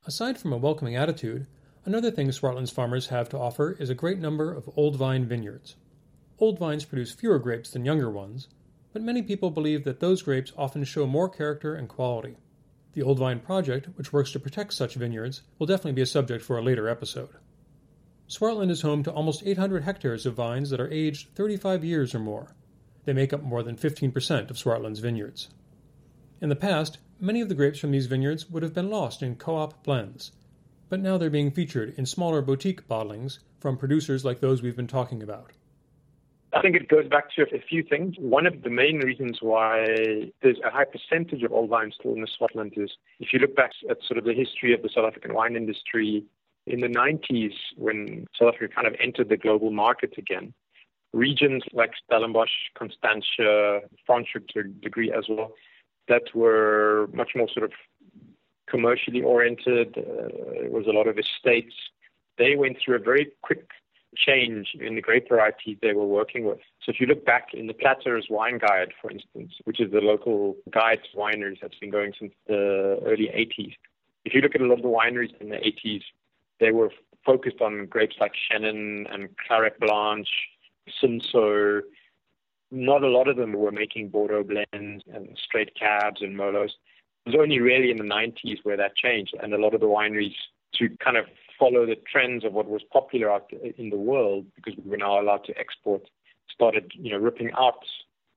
[0.05, 1.47] Aside from a welcoming attitude,
[1.85, 5.77] another thing Swartland's farmers have to offer is a great number of old vine vineyards.
[6.39, 8.49] Old vines produce fewer grapes than younger ones,
[8.93, 12.37] but many people believe that those grapes often show more character and quality.
[12.93, 16.45] The Old Vine Project, which works to protect such vineyards, will definitely be a subject
[16.45, 17.31] for a later episode.
[18.29, 22.19] Swartland is home to almost 800 hectares of vines that are aged 35 years or
[22.19, 22.55] more.
[23.05, 25.49] They make up more than 15% of Swartland's vineyards.
[26.41, 29.37] In the past, many of the grapes from these vineyards would have been lost in
[29.37, 30.33] co op blends,
[30.93, 34.87] but now they're being featured in smaller boutique bottlings from producers like those we've been
[34.87, 35.51] talking about.
[36.53, 38.17] I think it goes back to a few things.
[38.19, 39.87] One of the main reasons why
[40.43, 43.57] there's a high percentage of old wine still in the Swartland is if you look
[43.57, 46.27] back at sort of the history of the South African wine industry
[46.67, 50.53] in the 90s, when South Africa kind of entered the global market again,
[51.15, 55.53] regions like Stellenbosch, Constantia, Franschhoek to a degree as well,
[56.09, 57.73] that were much more sort of
[58.73, 59.89] commercially oriented.
[59.99, 61.75] Uh, was a lot of estates.
[62.39, 63.69] They went through a very quick
[64.17, 66.61] change in the grape varieties they were working with.
[66.83, 70.01] So if you look back in the Platter's Wine Guide, for instance, which is the
[70.01, 73.75] local guide to wineries that's been going since the early 80s,
[74.25, 76.03] if you look at a lot of the wineries in the 80s,
[76.61, 76.91] they were
[77.25, 80.33] focused on grapes like Chenin and Clairette Blanche,
[81.01, 81.83] Cinsault.
[82.71, 86.73] Not a lot of them were making Bordeaux blends and straight cabs and Merlots.
[87.25, 89.87] It was only really in the 90s where that changed, and a lot of the
[89.87, 90.35] wineries
[90.75, 91.27] to kind of
[91.59, 95.21] follow the trends of what was popular out in the world because we were now
[95.21, 96.03] allowed to export,
[96.53, 97.85] started you know ripping out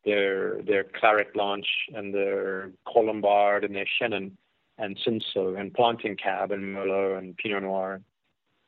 [0.04, 4.32] their their Clairette Blanche and their Colombard and their Chenin
[4.78, 8.02] and Cinsault and planting Cab and Merlot and Pinot Noir.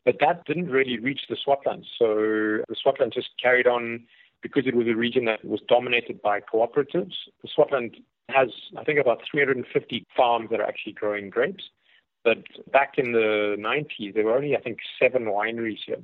[0.05, 1.83] But that didn't really reach the Swartland.
[1.99, 4.05] So the Swartland just carried on
[4.41, 7.13] because it was a region that was dominated by cooperatives.
[7.41, 7.95] The Swartland
[8.29, 11.63] has, I think, about 350 farms that are actually growing grapes.
[12.23, 12.39] But
[12.71, 16.01] back in the 90s, there were only, I think, seven wineries here,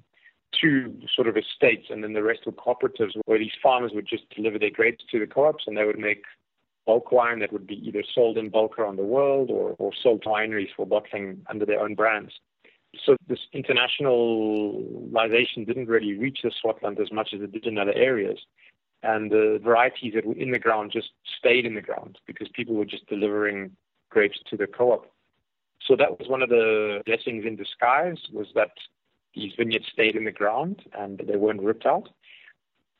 [0.59, 4.29] two sort of estates, and then the rest were cooperatives where these farmers would just
[4.29, 6.23] deliver their grapes to the co ops and they would make
[6.85, 10.21] bulk wine that would be either sold in bulk around the world or, or sold
[10.23, 12.33] to wineries for bottling under their own brands.
[13.05, 17.93] So this internationalization didn't really reach the Swartland as much as it did in other
[17.93, 18.39] areas.
[19.03, 22.75] And the varieties that were in the ground just stayed in the ground because people
[22.75, 23.71] were just delivering
[24.09, 25.11] grapes to the co-op.
[25.85, 28.71] So that was one of the blessings in disguise was that
[29.35, 32.07] these vineyards stayed in the ground and they weren't ripped out.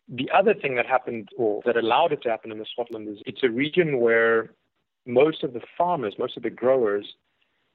[0.10, 3.20] The other thing that happened or that allowed it to happen in the Swartland is
[3.26, 4.52] it's a region where
[5.06, 7.16] most of the farmers, most of the growers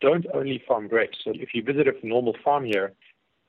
[0.01, 1.19] don't only farm grapes.
[1.25, 2.93] So if you visit a normal farm here,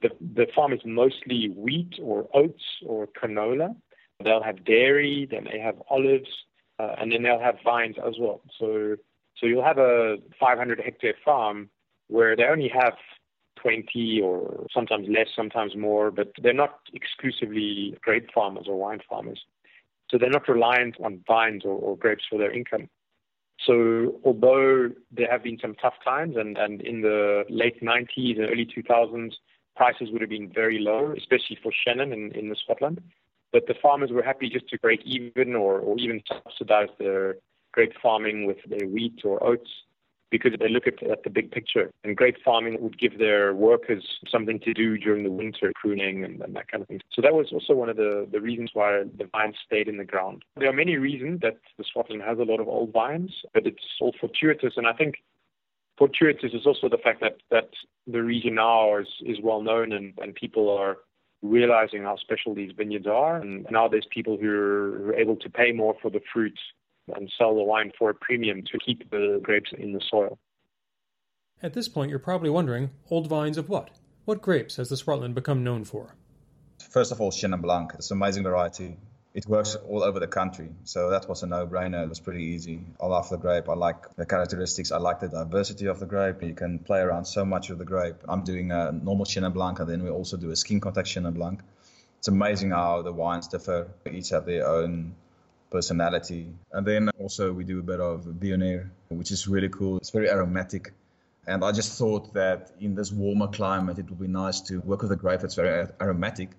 [0.02, 3.76] the, the farm is mostly wheat or oats or canola.
[4.24, 6.30] They'll have dairy, they may have olives,
[6.78, 8.42] uh, and then they'll have vines as well.
[8.60, 8.96] So
[9.38, 11.70] so you'll have a 500 hectare farm
[12.08, 12.94] where they only have
[13.62, 19.40] 20 or sometimes less, sometimes more, but they're not exclusively grape farmers or wine farmers.
[20.10, 22.90] So they're not reliant on vines or, or grapes for their income.
[23.66, 28.50] So although there have been some tough times and, and in the late 90s and
[28.50, 29.34] early 2000s,
[29.76, 33.00] prices would have been very low, especially for Chenin in, in the Swartland.
[33.52, 37.36] But the farmers were happy just to break even or, or even subsidize their
[37.72, 39.70] grape farming with their wheat or oats
[40.32, 41.92] because they look at, at the big picture.
[42.04, 46.42] And grape farming would give their workers something to do during the winter, pruning and,
[46.42, 47.02] and, that kind of thing.
[47.12, 50.06] So that was also one of the, the reasons why the vines stayed in the
[50.06, 50.44] ground.
[50.58, 53.84] There are many reasons that the Swartland has a lot of old vines, but it's
[54.00, 54.74] all fortuitous.
[54.78, 55.16] And I think
[55.98, 57.70] fortuitous is also the fact that, that
[58.08, 60.98] the region now is, is well known and, and people are
[61.42, 63.38] realizing how special these vineyards are.
[63.38, 66.58] And now there's people who are, who are able to pay more for the fruit
[67.16, 70.38] and sell the wine for a premium to keep the grapes in the soil.
[71.62, 73.90] At this point, you're probably wondering old vines of what?
[74.26, 76.16] What grapes has the Swartland become known for?
[76.90, 77.92] First of all, Chenin Blanc.
[77.96, 78.98] It's an amazing variety.
[79.34, 82.04] It works all over the country, so that was a no-brainer.
[82.04, 82.82] It was pretty easy.
[83.00, 83.70] I love the grape.
[83.70, 84.92] I like the characteristics.
[84.92, 86.42] I like the diversity of the grape.
[86.42, 88.16] You can play around so much with the grape.
[88.28, 91.36] I'm doing a normal Chenin Blanc, and then we also do a skin contact Chenin
[91.36, 91.62] Blanc.
[92.18, 93.88] It's amazing how the wines differ.
[94.12, 95.16] Each have their own
[95.70, 96.52] personality.
[96.72, 99.98] And then also we do a bit of Viognier, which is really cool.
[99.98, 100.92] It's very aromatic.
[101.46, 105.04] And I just thought that in this warmer climate, it would be nice to work
[105.04, 106.50] with a grape that's very aromatic,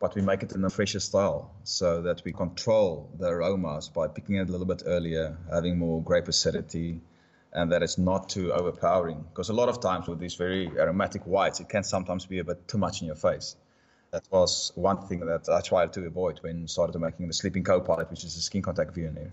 [0.00, 4.06] but we make it in a fresher style so that we control the aromas by
[4.06, 7.00] picking it a little bit earlier, having more grape acidity,
[7.52, 9.24] and that it's not too overpowering.
[9.28, 12.44] Because a lot of times with these very aromatic whites, it can sometimes be a
[12.44, 13.56] bit too much in your face.
[14.10, 18.10] That was one thing that I tried to avoid when started making the Sleeping Co-Pilot,
[18.10, 19.32] which is a skin contact Viognier.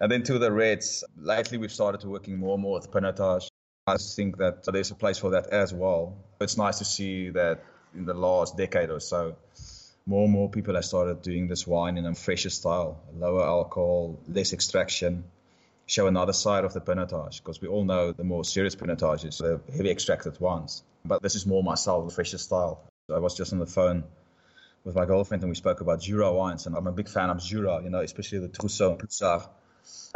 [0.00, 3.48] And then to the reds, lately we've started to working more and more with Pinotage.
[3.86, 6.16] I think that there's a place for that as well.
[6.40, 7.64] It's nice to see that
[7.94, 9.36] in the last decade or so,
[10.08, 14.18] more and more people have started doing this wine in a fresher style, lower alcohol,
[14.26, 15.22] less extraction,
[15.84, 19.60] show another side of the Pinotage, because we all know the more serious Pinotages, the
[19.70, 20.82] heavy extracted ones.
[21.04, 22.80] But this is more my style, the fresher style.
[23.14, 24.04] I was just on the phone
[24.82, 27.42] with my girlfriend and we spoke about Jura wines, and I'm a big fan of
[27.42, 29.46] Jura, you know, especially the Trousseau and Ploussard.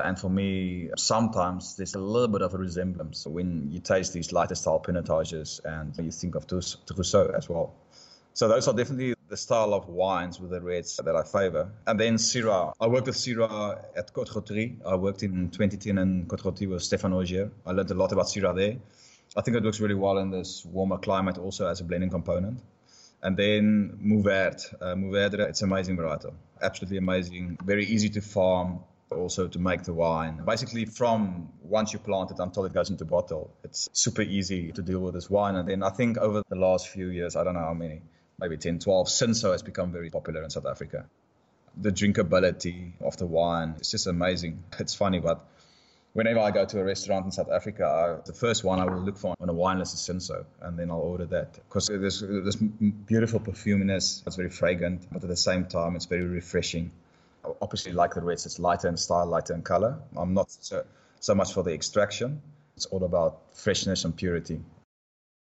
[0.03, 4.33] And for me, sometimes there's a little bit of a resemblance when you taste these
[4.33, 7.75] lighter style pinotages and you think of Trousseau as well.
[8.33, 11.73] So those are definitely the style of wines with the reds that I favor.
[11.87, 12.75] And then Syrah.
[12.79, 14.77] I worked with Syrah at Côte Rôtie.
[14.85, 17.51] I worked in 2010 in Côte Rôtie with Stéphane Ogier.
[17.65, 18.77] I learned a lot about Syrah there.
[19.35, 22.61] I think it works really well in this warmer climate also as a blending component.
[23.23, 25.43] And then Mourvèdre.
[25.43, 26.35] Uh, it's amazing varietal.
[26.61, 27.57] Absolutely amazing.
[27.65, 30.43] Very easy to farm, also to make the wine.
[30.45, 34.83] Basically, from once you plant it until it goes into bottle, it's super easy to
[34.83, 35.57] deal with this wine.
[35.57, 38.03] And then I think over the last few years, I don't know how many,
[38.39, 41.07] maybe 10, 12, Cinsault has become very popular in South Africa.
[41.77, 44.63] The drinkability of the wine is just amazing.
[44.79, 45.47] It's funny, but
[46.13, 49.01] whenever I go to a restaurant in South Africa, I, the first one I will
[49.01, 52.21] look for on a wine list is Cinsault, and then I'll order that because there's
[52.21, 54.27] this beautiful perfuminess.
[54.27, 56.91] It's very fragrant, but at the same time, it's very refreshing.
[57.45, 59.99] I obviously, like the reds, it's lighter in style, lighter in color.
[60.17, 60.85] I'm not so,
[61.21, 62.43] so much for the extraction.
[62.77, 64.61] It's all about freshness and purity.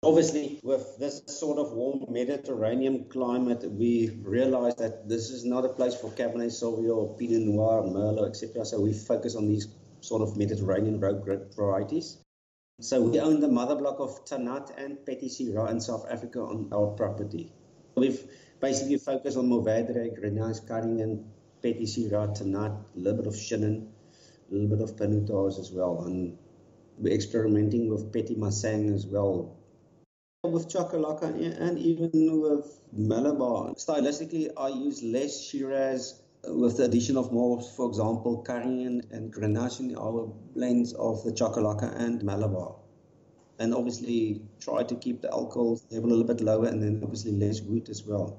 [0.04, 5.70] Obviously, with this sort of warm Mediterranean climate, we realized that this is not a
[5.70, 8.66] place for Cabernet Sauvignon, Pinot Noir, Merlot, etc.
[8.66, 9.66] So we focus on these
[10.00, 12.18] sort of Mediterranean varieties.
[12.80, 16.68] So we own the mother block of Tannat and Petite Sirah in South Africa on
[16.72, 17.50] our property.
[17.96, 18.22] We've
[18.60, 21.24] basically focused on Mourvèdre, Grenache, Carignan,
[21.62, 23.86] Petite Sirah, Tannat, a little bit of Chenin,
[24.50, 26.02] a little bit of Pinotage as well.
[26.04, 26.36] And
[26.98, 29.56] we're experimenting with Petit Manseng as well.
[30.44, 31.24] With Chakalaka
[31.58, 33.74] and even with Malabar.
[33.76, 39.80] Stylistically, I use less Shiraz with the addition of more, for example, Carignan and Grenache
[39.80, 42.76] in our blends of the Chakalaka and Malabar.
[43.58, 47.32] And obviously try to keep the alcohol level a little bit lower and then obviously
[47.32, 48.38] less wheat as well.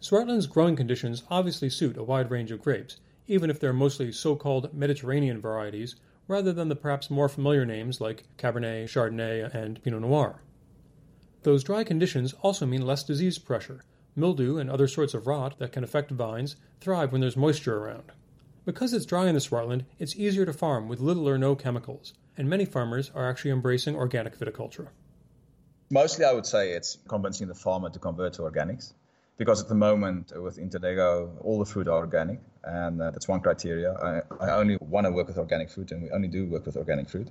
[0.00, 4.36] Swartland's growing conditions obviously suit a wide range of grapes, even if they're mostly so
[4.36, 5.96] called Mediterranean varieties
[6.28, 10.40] rather than the perhaps more familiar names like Cabernet, Chardonnay, and Pinot Noir.
[11.44, 13.82] Those dry conditions also mean less disease pressure,
[14.16, 18.12] Mildew and other sorts of rot that can affect vines thrive when there's moisture around.
[18.64, 22.14] Because it's dry in the Swartland, it's easier to farm with little or no chemicals,
[22.38, 24.88] and many farmers are actually embracing organic viticulture.
[25.90, 28.94] Mostly, I would say it's convincing the farmer to convert to organics,
[29.36, 33.40] because at the moment with Intellego, all the fruit are organic, and uh, that's one
[33.40, 33.92] criteria.
[33.92, 36.78] I, I only want to work with organic fruit, and we only do work with
[36.78, 37.28] organic fruit.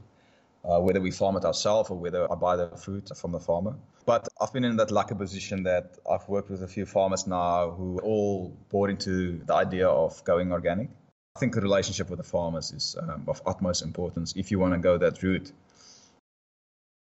[0.64, 3.76] Uh, whether we farm it ourselves or whether I buy the fruit from the farmer.
[4.06, 7.72] But I've been in that lucky position that I've worked with a few farmers now
[7.72, 10.90] who all bought into the idea of going organic.
[11.36, 14.74] I think the relationship with the farmers is um, of utmost importance if you want
[14.74, 15.52] to go that route.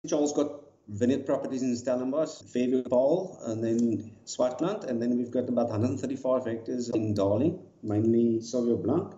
[0.07, 0.51] Charles got
[0.87, 6.45] vineyard properties in Stellenbosch, Fairview Paarl, and then Swartland, and then we've got about 135
[6.45, 9.13] hectares in Darling, mainly Sauvignon Blanc.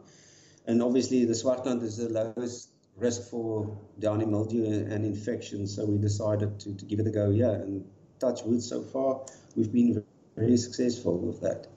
[0.67, 5.97] And obviously, the Swartland is the lowest risk for downy mildew and infection, so we
[5.97, 7.29] decided to, to give it a go.
[7.29, 7.85] Yeah, and
[8.19, 9.21] touch wood so far,
[9.55, 10.03] we've been
[10.35, 11.67] very successful with that.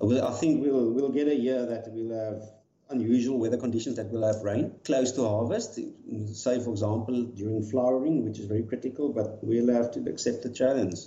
[0.00, 2.50] I think we'll we'll get a year that we'll have
[2.90, 5.74] unusual weather conditions that will have rain close to harvest.
[5.74, 10.50] Say, for example, during flowering, which is very critical, but we'll have to accept the
[10.50, 11.00] challenge.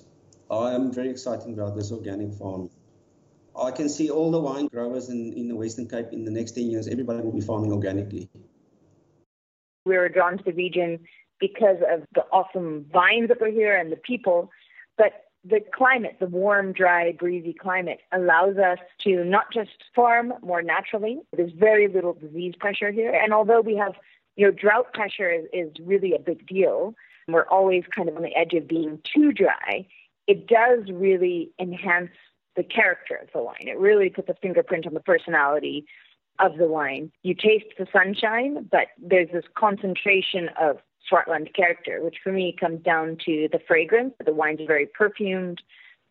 [0.49, 2.69] I am very excited about this organic farm.
[3.55, 6.51] I can see all the wine growers in, in the Western Cape in the next
[6.51, 8.29] 10 years, everybody will be farming organically.
[9.85, 10.99] We were drawn to the region
[11.39, 14.51] because of the awesome vines that were here and the people,
[14.97, 20.61] but the climate, the warm, dry, breezy climate, allows us to not just farm more
[20.61, 21.19] naturally.
[21.35, 23.95] There's very little disease pressure here, and although we have,
[24.35, 26.93] you know, drought pressure is, is really a big deal.
[27.27, 29.87] We're always kind of on the edge of being too dry.
[30.27, 32.11] It does really enhance
[32.55, 33.67] the character of the wine.
[33.67, 35.85] It really puts a fingerprint on the personality
[36.41, 37.11] of the wine.
[37.23, 40.77] You taste the sunshine, but there's this concentration of
[41.09, 44.13] Swartland character, which for me comes down to the fragrance.
[44.25, 45.61] The wine's very perfumed.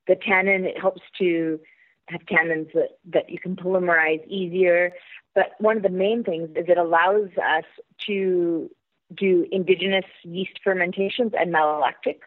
[0.06, 1.60] The tannin, it helps to
[2.08, 4.92] have tannins that, that you can polymerize easier.
[5.34, 7.64] But one of the main things is it allows us
[8.06, 8.70] to
[9.14, 12.20] do indigenous yeast fermentations and malolactic.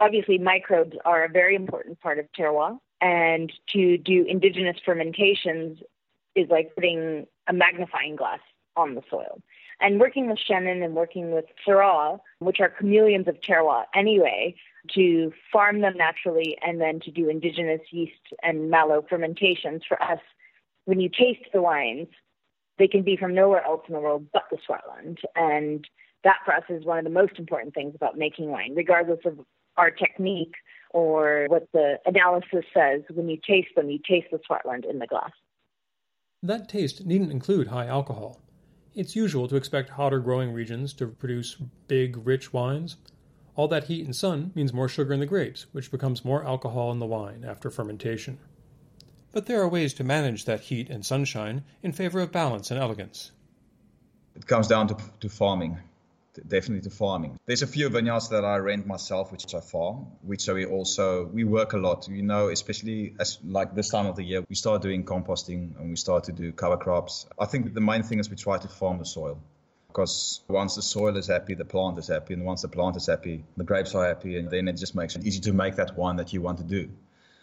[0.00, 5.78] Obviously, microbes are a very important part of terroir, and to do indigenous fermentations
[6.34, 8.40] is like putting a magnifying glass
[8.76, 9.40] on the soil.
[9.80, 14.54] And working with Chenin and working with Syrah, which are chameleons of terroir anyway,
[14.94, 20.20] to farm them naturally and then to do indigenous yeast and malo fermentations for us,
[20.84, 22.08] when you taste the wines,
[22.78, 25.18] they can be from nowhere else in the world but the Swartland.
[25.34, 25.86] And
[26.24, 29.38] that for us is one of the most important things about making wine, regardless of
[29.76, 30.54] our technique
[30.90, 33.02] or what the analysis says.
[33.10, 35.30] When you taste them, you taste the Swartland in the glass.
[36.42, 38.40] That taste needn't include high alcohol.
[38.94, 42.96] It's usual to expect hotter growing regions to produce big, rich wines.
[43.56, 46.92] All that heat and sun means more sugar in the grapes, which becomes more alcohol
[46.92, 48.38] in the wine after fermentation.
[49.32, 52.80] But there are ways to manage that heat and sunshine in favor of balance and
[52.80, 53.32] elegance.
[54.34, 55.78] It comes down to, to farming
[56.48, 57.38] definitely to farming.
[57.46, 61.44] There's a few vineyards that I rent myself, which I farm, which we also we
[61.44, 62.08] work a lot.
[62.08, 65.90] You know, especially as like this time of the year, we start doing composting and
[65.90, 67.26] we start to do cover crops.
[67.38, 69.40] I think the main thing is we try to farm the soil.
[69.88, 73.06] Because once the soil is happy, the plant is happy, and once the plant is
[73.06, 75.96] happy, the grapes are happy, and then it just makes it easy to make that
[75.96, 76.88] wine that you want to do.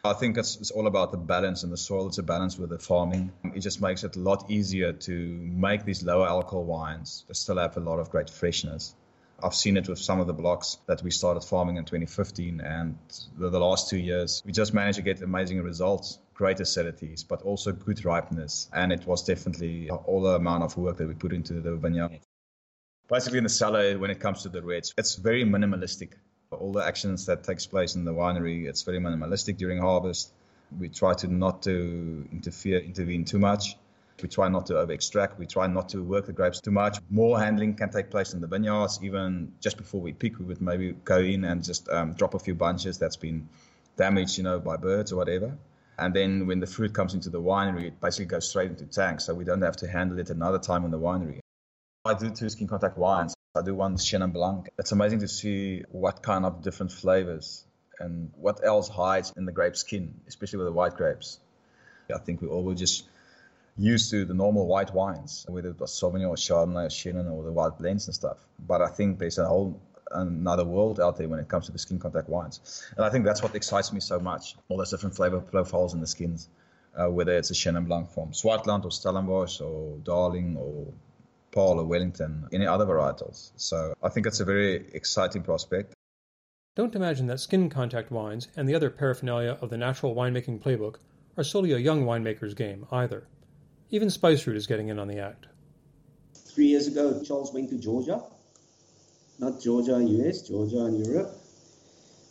[0.03, 2.07] I think it's, it's, all about the balance in the soil.
[2.07, 3.31] It's a balance with the farming.
[3.55, 7.57] It just makes it a lot easier to make these lower alcohol wines that still
[7.57, 8.95] have a lot of great freshness.
[9.41, 12.97] I've seen it with some of the blocks that we started farming in 2015, and
[13.37, 17.43] the, the last two years, we just managed to get amazing results, great acidities, but
[17.43, 18.67] also good ripeness.
[18.73, 22.19] And it was definitely all the amount of work that we put into the vineyard.
[23.09, 26.13] Basically, in the cellar, when it comes to the reds, it's very minimalistic
[26.51, 28.67] all the actions that takes place in the winery.
[28.67, 30.31] It's very minimalistic during harvest.
[30.77, 33.77] We try to not to interfere, intervene too much.
[34.21, 35.37] We try not to over extract.
[35.37, 36.97] We try not to work the grapes too much.
[37.09, 38.99] More handling can take place in the vineyards.
[39.03, 42.39] Even just before we pick, we would maybe go in and just um, drop a
[42.39, 43.47] few bunches that's been
[43.95, 45.57] damaged, you know, by birds or whatever.
[45.99, 49.25] And then when the fruit comes into the winery, it basically goes straight into tanks,
[49.25, 51.39] so we don't have to handle it another time in the winery.
[52.05, 53.36] I do two skin contact wines.
[53.57, 54.69] I do one Chenin Blanc.
[54.77, 57.65] It's amazing to see what kind of different flavors
[57.99, 61.39] and what else hides in the grape skin, especially with the white grapes.
[62.13, 63.05] I think we all were just
[63.77, 67.43] used to the normal white wines, whether it was Sauvignon or Chardonnay or Chenin or
[67.43, 68.37] the white blends and stuff.
[68.59, 69.79] But I think there's a whole
[70.11, 72.85] another world out there when it comes to the skin contact wines.
[72.95, 74.55] And I think that's what excites me so much.
[74.69, 76.47] All those different flavor profiles in the skins,
[76.95, 80.93] uh, whether it's a Chenin Blanc from Swartland or Stellenbosch or Darling or
[81.57, 83.51] Paarl or Wellington, any other varietals.
[83.55, 85.95] So I think it's a very exciting prospect.
[86.75, 90.97] Don't imagine that skin contact wines and the other paraphernalia of the natural winemaking playbook
[91.35, 93.27] are solely a young winemaker's game either.
[93.89, 95.47] Even Spice Route is getting in on the act.
[96.35, 98.21] Three years ago, Charles went to Georgia,
[99.39, 101.31] not Georgia, US, Georgia and Europe.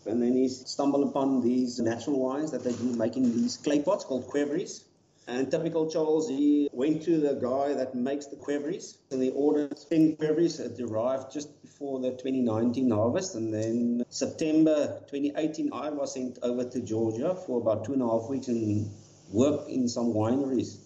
[0.06, 4.04] And then he stumbled upon these natural wines that they do making these clay pots
[4.04, 4.84] called qvevris
[5.28, 9.76] And typical Charles, he went to the guy that makes the qvevris and he ordered
[9.90, 10.60] 10 qvevris.
[10.60, 13.34] It arrived just before the 2019 harvest.
[13.34, 18.06] And then September 2018, I was sent over to Georgia for about two and a
[18.06, 18.88] half weeks and
[19.32, 20.78] worked in some wineries.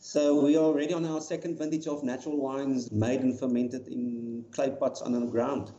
[0.00, 4.46] So we are already on our second vintage of natural wines made and fermented in
[4.52, 5.70] clay pots underground.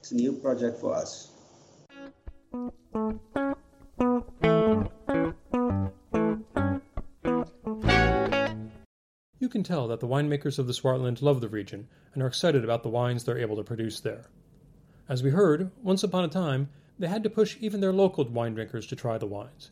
[0.00, 1.30] It's a new project for us.
[9.50, 12.82] Can tell that the winemakers of the Swartland love the region and are excited about
[12.82, 14.30] the wines they're able to produce there.
[15.08, 18.54] As we heard, once upon a time, they had to push even their local wine
[18.54, 19.70] drinkers to try the wines.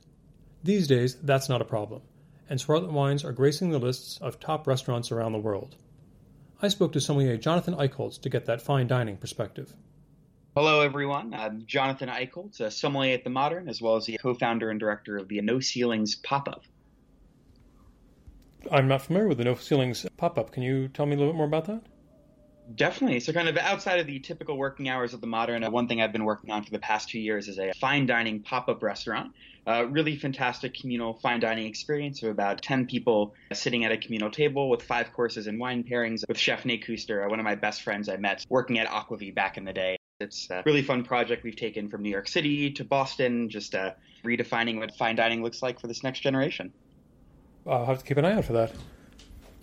[0.64, 2.02] These days, that's not a problem,
[2.50, 5.76] and Swartland wines are gracing the lists of top restaurants around the world.
[6.60, 9.74] I spoke to sommelier Jonathan Eichholz to get that fine dining perspective.
[10.56, 11.32] Hello, everyone.
[11.34, 15.16] I'm Jonathan Eichholz, a sommelier at The Modern, as well as the co-founder and director
[15.16, 16.64] of the No Ceilings Pop-Up.
[18.70, 20.50] I'm not familiar with the No Ceilings Pop-Up.
[20.52, 21.82] Can you tell me a little bit more about that?
[22.74, 23.20] Definitely.
[23.20, 26.02] So, kind of outside of the typical working hours of the modern, uh, one thing
[26.02, 28.82] I've been working on for the past two years is a fine dining pop up
[28.82, 29.32] restaurant.
[29.66, 34.30] Uh, really fantastic communal fine dining experience of about 10 people sitting at a communal
[34.30, 37.54] table with five courses and wine pairings with Chef Nate Kuster, uh, one of my
[37.54, 39.96] best friends I met working at Aquavit back in the day.
[40.20, 43.92] It's a really fun project we've taken from New York City to Boston, just uh,
[44.24, 46.72] redefining what fine dining looks like for this next generation.
[47.68, 48.72] I'll have to keep an eye out for that.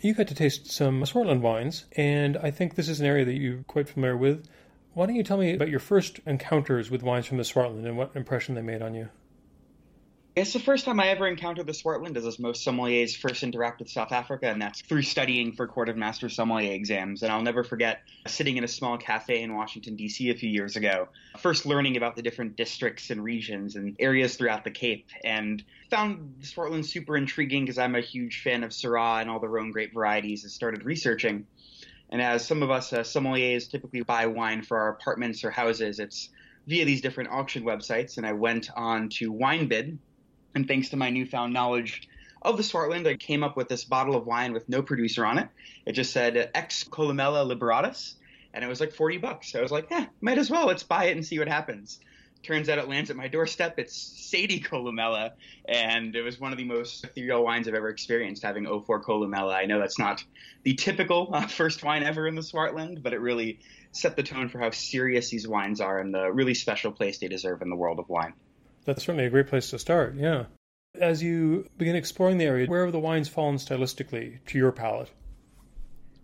[0.02, 3.34] You got to taste some Swartland wines, and I think this is an area that
[3.34, 4.48] you're quite familiar with.
[4.94, 7.98] Why don't you tell me about your first encounters with wines from the Swartland and
[7.98, 9.10] what impression they made on you?
[10.36, 13.90] It's the first time I ever encountered the Swartland, as most sommeliers first interact with
[13.90, 17.24] South Africa, and that's through studying for Court of Master Sommelier exams.
[17.24, 20.30] And I'll never forget sitting in a small cafe in Washington, D.C.
[20.32, 21.08] a few years ago,
[21.38, 26.36] first learning about the different districts and regions and areas throughout the Cape, and found
[26.42, 29.72] the Swartland super intriguing because I'm a huge fan of Syrah and all the Rhone
[29.72, 31.48] grape varieties and started researching.
[32.10, 36.00] And as some of us uh, sommeliers typically buy wine for our apartments or houses,
[36.00, 36.28] it's
[36.68, 38.18] via these different auction websites.
[38.18, 39.98] And I went on to WineBid,
[40.56, 42.08] and thanks to my newfound knowledge
[42.42, 45.38] of the Swartland, I came up with this bottle of wine with no producer on
[45.38, 45.50] it.
[45.86, 48.16] It just said Ex Columella Liberatus,
[48.54, 49.52] and it was like 40 bucks.
[49.52, 50.68] So I was like, yeah, might as well.
[50.68, 52.00] Let's buy it and see what happens.
[52.44, 53.80] Turns out it lands at my doorstep.
[53.80, 55.32] It's Sadie Columella,
[55.68, 59.56] and it was one of the most ethereal wines I've ever experienced, having 04 Columella.
[59.56, 60.24] I know that's not
[60.64, 63.60] the typical uh, first wine ever in the Swartland, but it really
[63.92, 67.28] set the tone for how serious these wines are and the really special place they
[67.28, 68.34] deserve in the world of wine.
[68.86, 70.46] That's certainly a great place to start, yeah.
[71.00, 75.12] As you begin exploring the area, where have the wines fallen stylistically to your palate?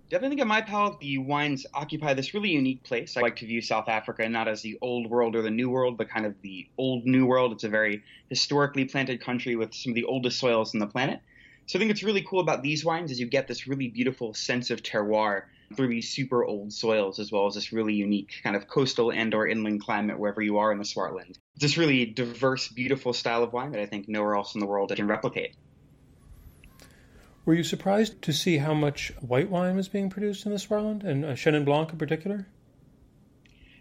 [0.09, 3.15] Definitely think at my palate, the wines occupy this really unique place.
[3.17, 5.97] I like to view South Africa not as the old world or the new world,
[5.97, 7.53] but kind of the old new world.
[7.53, 11.21] It's a very historically planted country with some of the oldest soils on the planet.
[11.65, 14.33] So I think what's really cool about these wines is you get this really beautiful
[14.33, 15.43] sense of terroir
[15.75, 19.33] through these super old soils, as well as this really unique kind of coastal and
[19.33, 21.37] or inland climate wherever you are in the Swartland.
[21.55, 24.67] It's this really diverse, beautiful style of wine that I think nowhere else in the
[24.67, 25.55] world can replicate.
[27.45, 31.03] Were you surprised to see how much white wine was being produced in the Swartland,
[31.03, 32.47] and uh, Chenin Blanc in particular?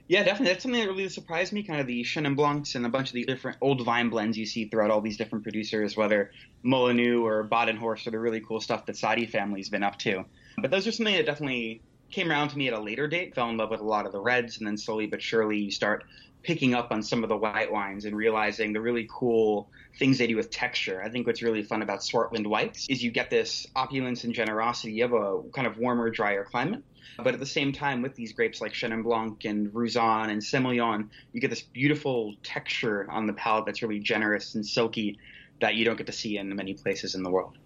[0.08, 0.52] Yeah, definitely.
[0.52, 1.62] That's something that really surprised me.
[1.62, 4.44] Kind of the Chenin Blancs and a bunch of the different old vine blends you
[4.44, 6.32] see throughout all these different producers, whether
[6.64, 10.24] Mullineux or Badenhorst or the really cool stuff that Sadie family's been up to.
[10.60, 13.34] But those are something that definitely came around to me at a later date.
[13.34, 15.70] Fell in love with a lot of the reds, and then slowly but surely you
[15.70, 16.04] start
[16.42, 20.26] picking up on some of the white wines and realizing the really cool things they
[20.26, 21.02] do with texture.
[21.02, 25.02] I think what's really fun about Swartland whites is you get this opulence and generosity.
[25.02, 26.82] of a kind of warmer, drier climate.
[27.18, 31.10] But at the same time, with these grapes like Chenin Blanc and Roussanne and Semillon,
[31.32, 35.18] you get this beautiful texture on the palate that's really generous and silky
[35.60, 37.58] that you don't get to see in many places in the world.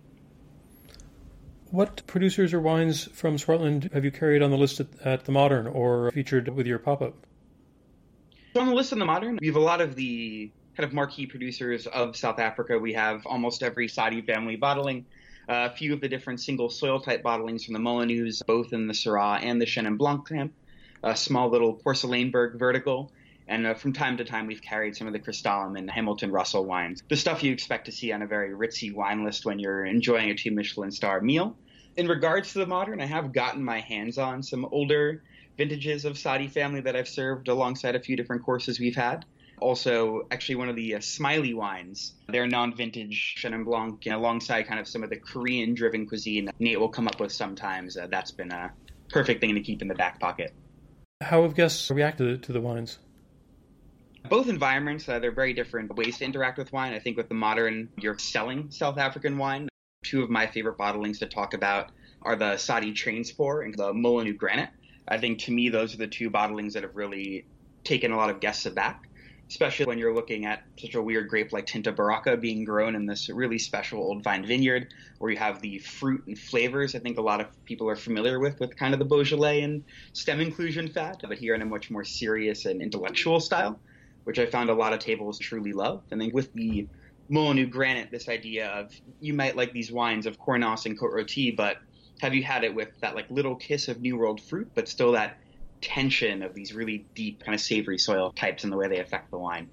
[1.70, 5.32] What producers or wines from Swartland have you carried on the list at, at the
[5.32, 7.14] Modern or featured with your pop up?
[8.56, 11.26] On the list in the Modern, we have a lot of the kind of marquee
[11.26, 12.78] producers of South Africa.
[12.78, 15.06] We have almost every Sadie family bottling,
[15.48, 18.86] uh, a few of the different single soil type bottlings from the Mullineux, both in
[18.86, 20.52] the Syrah and the Chenin Blanc camp,
[21.02, 23.10] a small little Porseleinberg vertical,
[23.48, 26.64] and uh, from time to time we've carried some of the Crystallum and Hamilton Russell
[26.64, 27.02] wines.
[27.08, 30.30] The stuff you expect to see on a very ritzy wine list when you're enjoying
[30.30, 31.56] a two Michelin star meal.
[31.96, 35.22] In regards to the modern, I have gotten my hands on some older
[35.56, 39.24] vintages of Sadie family that I've served alongside a few different courses we've had.
[39.60, 44.88] Also, actually, one of the uh, Smiley wines, they're non-vintage Chenin Blanc, alongside kind of
[44.88, 47.96] some of the Korean-driven cuisine that Nate will come up with sometimes.
[47.96, 48.72] Uh, that's been a
[49.10, 50.52] perfect thing to keep in the back pocket.
[51.20, 52.98] How have guests reacted to the wines?
[54.28, 56.94] Both environments, uh, they're very different ways to interact with wine.
[56.94, 59.68] I think with the modern, you're selling South African wine.
[60.02, 61.90] Two of my favorite bottlings to talk about
[62.22, 64.70] are the Sadie Treinspoor and the Mullineux Granite.
[65.06, 67.44] I think to me, those are the two bottlings that have really
[67.84, 69.10] taken a lot of guests aback,
[69.50, 73.04] especially when you're looking at such a weird grape like Tinta Barocca being grown in
[73.04, 77.18] this really special old vine vineyard where you have the fruit and flavors I think
[77.18, 80.88] a lot of people are familiar with, with kind of the Beaujolais and stem inclusion
[80.88, 83.78] fat, but here in a much more serious and intellectual style,
[84.24, 86.02] which I found a lot of tables truly love.
[86.10, 86.86] And then with the
[87.28, 91.56] Mullineux Granite, this idea of you might like these wines of Cornas and Cote Rôtie,
[91.56, 91.78] but
[92.20, 95.12] have you had it with that like little kiss of New World fruit, but still
[95.12, 95.38] that
[95.80, 99.30] tension of these really deep kind of savory soil types and the way they affect
[99.30, 99.68] the wine?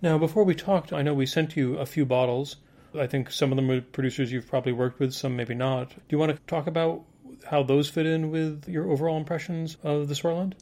[0.00, 2.56] Now, before we talked, I know we sent you a few bottles.
[2.94, 5.90] I think some of them are producers you've probably worked with, some maybe not.
[5.90, 7.04] Do you want to talk about
[7.50, 10.54] how those fit in with your overall impressions of the Swartland?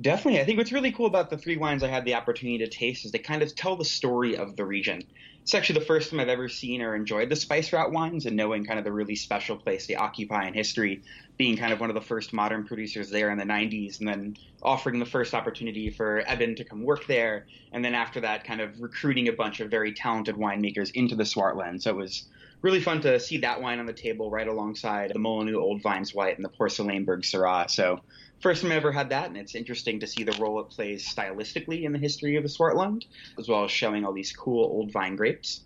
[0.00, 0.40] Definitely.
[0.40, 3.04] I think what's really cool about the three wines I had the opportunity to taste
[3.04, 5.02] is they kind of tell the story of the region.
[5.42, 8.36] It's actually the first time I've ever seen or enjoyed the Spice Route wines and
[8.36, 11.02] knowing kind of the really special place they occupy in history,
[11.36, 14.36] being kind of one of the first modern producers there in the 90s, and then
[14.62, 18.60] offering the first opportunity for Eben to come work there, and then after that, kind
[18.60, 21.82] of recruiting a bunch of very talented winemakers into the Swartland.
[21.82, 22.28] So it was
[22.62, 26.14] really fun to see that wine on the table right alongside the Mullineux Old Vines
[26.14, 27.70] White and the Porseleinberg Syrah.
[27.70, 28.00] So
[28.40, 31.06] first time I ever had that, and it's interesting to see the role it plays
[31.08, 33.04] stylistically in the history of the Swartland,
[33.38, 35.62] as well as showing all these cool old vine grapes.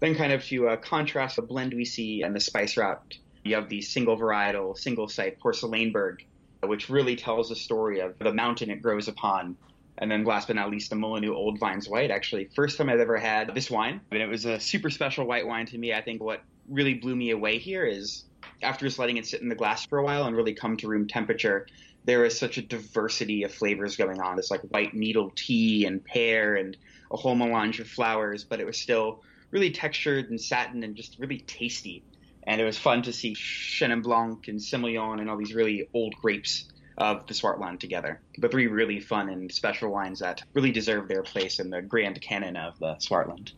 [0.00, 3.54] Then, kind of to uh, contrast the blend we see and the spice route, you
[3.54, 6.22] have the single varietal, single site Porseleinberg,
[6.62, 9.56] which really tells the story of the mountain it grows upon.
[9.98, 12.10] And then, last but not least, the Mullineux Old Vines White.
[12.10, 15.46] Actually, first time I've ever had this wine, and it was a super special white
[15.46, 15.92] wine to me.
[15.92, 18.24] I think what really blew me away here is
[18.62, 20.88] after just letting it sit in the glass for a while and really come to
[20.88, 21.66] room temperature,
[22.04, 24.38] there is such a diversity of flavors going on.
[24.38, 26.76] It's like white needle tea and pear and
[27.10, 31.18] a whole melange of flowers, but it was still really textured and satin and just
[31.18, 32.02] really tasty.
[32.44, 36.14] And it was fun to see Chenin Blanc and Semillon and all these really old
[36.14, 38.20] grapes of the Swartland together.
[38.38, 42.20] The three really fun and special wines that really deserve their place in the grand
[42.20, 43.52] canon of the Swartland.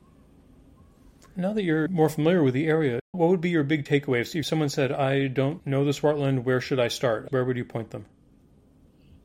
[1.34, 4.34] Now that you're more familiar with the area, what would be your big takeaways?
[4.34, 7.28] If someone said, I don't know the Swartland, where should I start?
[7.30, 8.04] Where would you point them?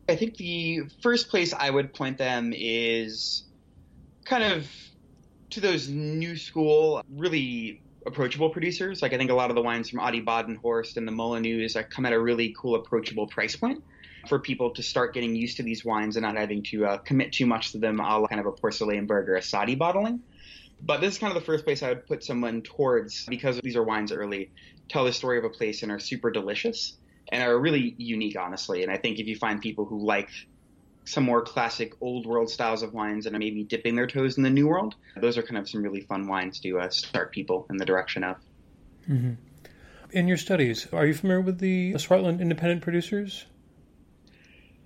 [0.09, 3.43] I think the first place I would point them is
[4.25, 4.67] kind of
[5.51, 9.01] to those new school, really approachable producers.
[9.01, 12.05] Like I think a lot of the wines from Adi Badenhorst and the Mullineux come
[12.05, 13.83] at a really cool, approachable price point
[14.29, 17.33] for people to start getting used to these wines and not having to uh, commit
[17.33, 20.21] too much to them, a kind of a Porseleinberg or a Sadie bottling.
[20.81, 23.75] But this is kind of the first place I would put someone towards because these
[23.75, 24.51] are wines that really
[24.89, 26.97] tell the story of a place and are super delicious
[27.29, 28.83] and are really unique, honestly.
[28.83, 30.29] And I think if you find people who like
[31.05, 34.43] some more classic old world styles of wines and are maybe dipping their toes in
[34.43, 37.65] the new world, those are kind of some really fun wines to uh, start people
[37.69, 38.37] in the direction of.
[39.09, 39.33] Mm-hmm.
[40.11, 43.45] In your studies, are you familiar with the Swartland independent producers?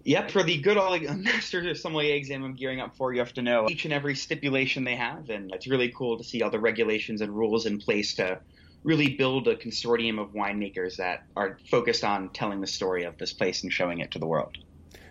[0.03, 3.41] Yep, for the good old master sommelier exam I'm gearing up for, you have to
[3.41, 6.59] know each and every stipulation they have, and it's really cool to see all the
[6.59, 8.39] regulations and rules in place to
[8.83, 13.33] really build a consortium of winemakers that are focused on telling the story of this
[13.33, 14.57] place and showing it to the world.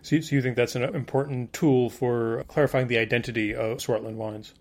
[0.02, 4.54] So, so you think that's an important tool for clarifying the identity of Swartland wines?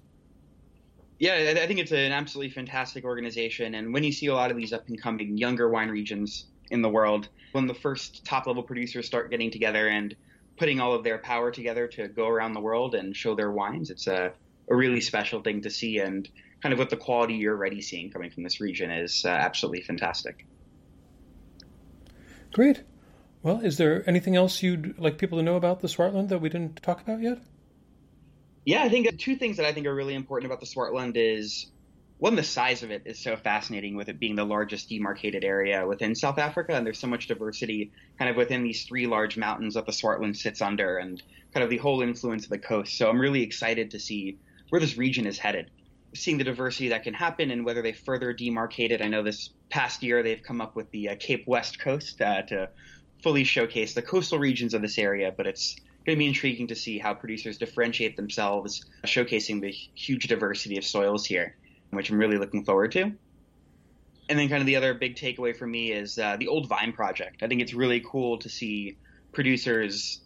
[1.18, 3.76] Yeah, I think it's an absolutely fantastic organization.
[3.76, 6.82] And when you see a lot of these up and coming younger wine regions in
[6.82, 10.16] the world, when the first top level producers start getting together and
[10.58, 13.90] putting all of their power together to go around the world and show their wines,
[13.90, 14.32] it's a,
[14.70, 16.00] a really special thing to see.
[16.00, 16.30] And
[16.62, 19.82] kind of what the quality you're already seeing coming from this region is uh, absolutely
[19.82, 20.46] fantastic.
[22.52, 22.84] Great.
[23.42, 26.50] Well, is there anything else you'd like people to know about the Swartland that we
[26.50, 27.40] didn't talk about yet?
[28.66, 31.72] Yeah, I think two things that I think are really important about the Swartland is
[32.18, 35.88] one, the size of it is so fascinating with it being the largest demarcated area
[35.88, 39.76] within South Africa, and there's so much diversity kind of within these three large mountains
[39.76, 42.98] that the Swartland sits under, and kind of the whole influence of the coast.
[42.98, 44.38] So I'm really excited to see
[44.70, 45.70] where this region is headed
[46.14, 49.02] seeing the diversity that can happen and whether they further demarcate it.
[49.02, 52.42] I know this past year they've come up with the uh, Cape West Coast uh,
[52.44, 52.70] to
[53.22, 56.76] fully showcase the coastal regions of this area, but it's going to be intriguing to
[56.76, 61.56] see how producers differentiate themselves, showcasing the huge diversity of soils here,
[61.92, 63.12] which I'm really looking forward to.
[64.30, 66.94] And then, kind of the other big takeaway for me is uh, the Old Vine
[66.94, 67.42] Project.
[67.42, 68.96] I think it's really cool to see
[69.32, 70.22] producers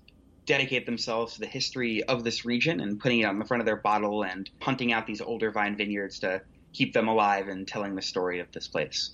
[0.45, 3.65] dedicate themselves to the history of this region and putting it on the front of
[3.65, 6.41] their bottle and hunting out these older vine vineyards to
[6.73, 9.11] keep them alive and telling the story of this place.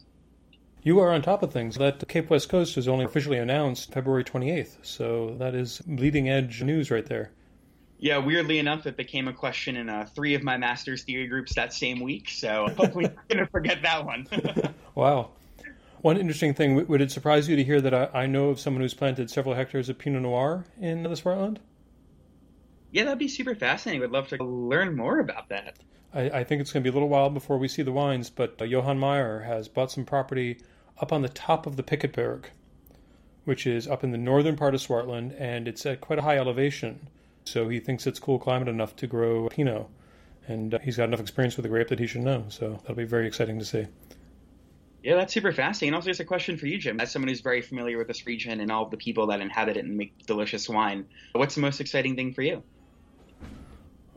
[0.82, 1.76] You are on top of things.
[1.76, 6.30] That the Cape West Coast was only officially announced February 28th, so that is leading
[6.30, 7.32] edge news right there.
[8.00, 11.54] Yeah, weirdly enough, it became a question in uh, three of my master's theory groups
[11.56, 12.30] that same week.
[12.30, 14.26] So hopefully, I'm going to forget that one.
[14.96, 15.32] wow.
[16.02, 18.82] One interesting thing would it surprise you to hear that I, I, know of someone
[18.82, 21.58] who's planted several hectares of Pinot Noir in the Swartland?
[22.92, 24.02] Yeah, that'd be super fascinating.
[24.02, 25.78] Would love to learn more about that.
[26.14, 28.30] I, I think it's going to be a little while before we see the wines,
[28.30, 30.62] but uh, Johan Meyer has bought some property
[31.00, 32.46] up on the top of the Piketberg,
[33.44, 36.38] which is up in the northern part of Swartland, and it's at quite a high
[36.38, 37.10] elevation.
[37.44, 39.88] So he thinks it's cool climate enough to grow Pinot.
[40.48, 42.46] And uh, he's got enough experience with the grape that he should know.
[42.50, 43.86] So that'll be very exciting to see.
[45.04, 45.90] Yeah, that's super fascinating.
[45.90, 47.00] And also, just a question for you, Jim.
[47.00, 49.86] As someone who's very familiar with this region and all the people that inhabit it
[49.86, 52.64] and make delicious wine, what's the most exciting thing for you?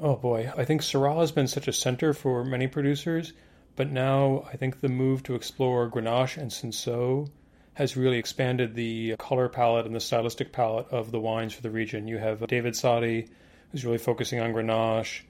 [0.01, 3.33] Oh boy, I think Syrah has been such a center for many producers,
[3.77, 7.31] but now I think the move to explore Grenache and Cinsault
[7.75, 11.71] has really expanded the color palette and the stylistic palette of the wines for the
[11.71, 12.09] region.
[12.09, 13.29] You have David Sadie,
[13.71, 15.23] who's really focusing on Grenache.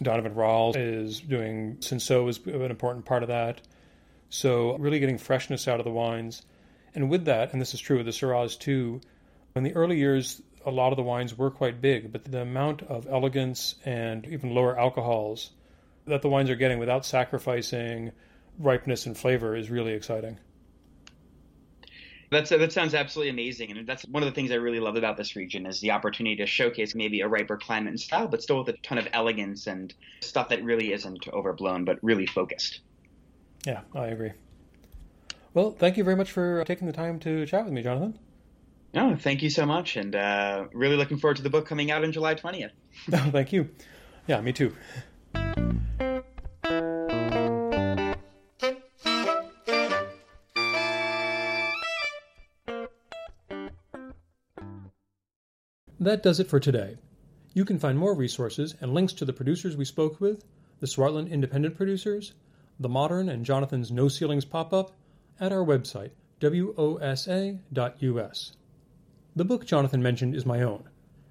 [0.00, 3.62] Donovan Ralls is doing Cinsault is an important part of that.
[4.32, 6.40] So really getting freshness out of the wines.
[6.94, 9.02] And with that, and this is true with the Syrahs too,
[9.54, 12.80] in the early years, a lot of the wines were quite big, but the amount
[12.80, 15.50] of elegance and even lower alcohols
[16.06, 18.10] that the wines are getting without sacrificing
[18.58, 20.38] ripeness and flavor is really exciting.
[22.30, 25.18] That's that sounds absolutely amazing, and that's one of the things I really love about
[25.18, 28.64] this region is the opportunity to showcase maybe a riper climate and style, but still
[28.64, 32.80] with a ton of elegance and stuff that really isn't overblown, but really focused.
[33.66, 34.32] Yeah, I agree.
[35.54, 38.18] Well, thank you very much for taking the time to chat with me, Jonathan.
[38.94, 42.04] No, thank you so much, and uh, really looking forward to the book coming out
[42.04, 42.72] on July twentieth.
[43.12, 43.70] oh, thank you.
[44.26, 44.74] Yeah, me too.
[56.02, 56.96] That does it for today.
[57.54, 60.44] You can find more resources and links to the producers we spoke with,
[60.80, 62.32] the Swartland Independent Producers,
[62.80, 64.92] the Modern and Jonathan's No Ceilings pop up
[65.38, 66.10] at our website,
[66.40, 67.56] wosa.us.
[69.34, 70.88] The book Jonathan mentioned is my own.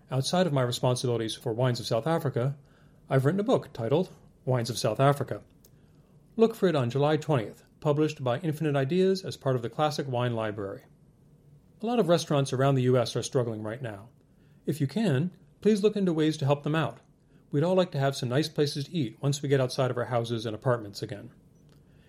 [0.10, 2.56] Outside of my responsibilities for Wines of South Africa,
[3.10, 4.10] I've written a book titled
[4.46, 5.42] Wines of South Africa.
[6.36, 10.08] Look for it on July 20th, published by Infinite Ideas as part of the Classic
[10.08, 10.82] Wine Library.
[11.82, 13.16] A lot of restaurants around the U.S.
[13.16, 14.10] are struggling right now.
[14.66, 15.32] If you can,
[15.62, 17.00] please look into ways to help them out.
[17.52, 19.97] We'd all like to have some nice places to eat once we get outside of
[19.97, 21.32] our houses and apartments again.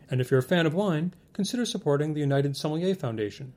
[0.09, 3.53] And if you're a fan of wine, consider supporting the United Sommelier Foundation.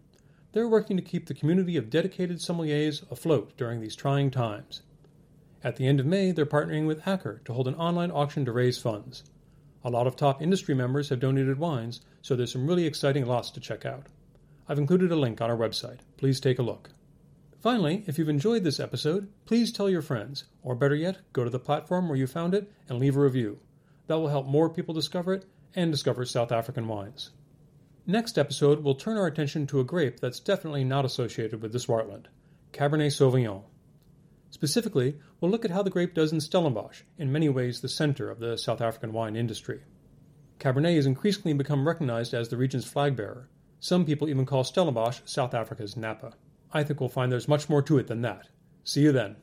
[0.54, 4.82] They're working to keep the community of dedicated sommeliers afloat during these trying times.
[5.64, 8.52] At the end of May, they're partnering with Acker to hold an online auction to
[8.52, 9.24] raise funds.
[9.84, 13.52] A lot of top industry members have donated wines, so there's some really exciting lots
[13.52, 14.08] to check out.
[14.68, 16.00] I've included a link on our website.
[16.18, 16.90] Please take a look.
[17.66, 21.50] Finally, if you've enjoyed this episode, please tell your friends, or better yet, go to
[21.50, 23.58] the platform where you found it and leave a review.
[24.06, 27.32] That will help more people discover it and discover South African wines.
[28.06, 31.80] Next episode, we'll turn our attention to a grape that's definitely not associated with the
[31.80, 32.26] Swartland
[32.72, 33.64] Cabernet Sauvignon.
[34.52, 38.30] Specifically, we'll look at how the grape does in Stellenbosch, in many ways the center
[38.30, 39.82] of the South African wine industry.
[40.60, 43.50] Cabernet has increasingly become recognized as the region's flag bearer.
[43.80, 46.36] Some people even call Stellenbosch South Africa's Napa.
[46.76, 48.50] I think we'll find there's much more to it than that.
[48.84, 49.38] See you then.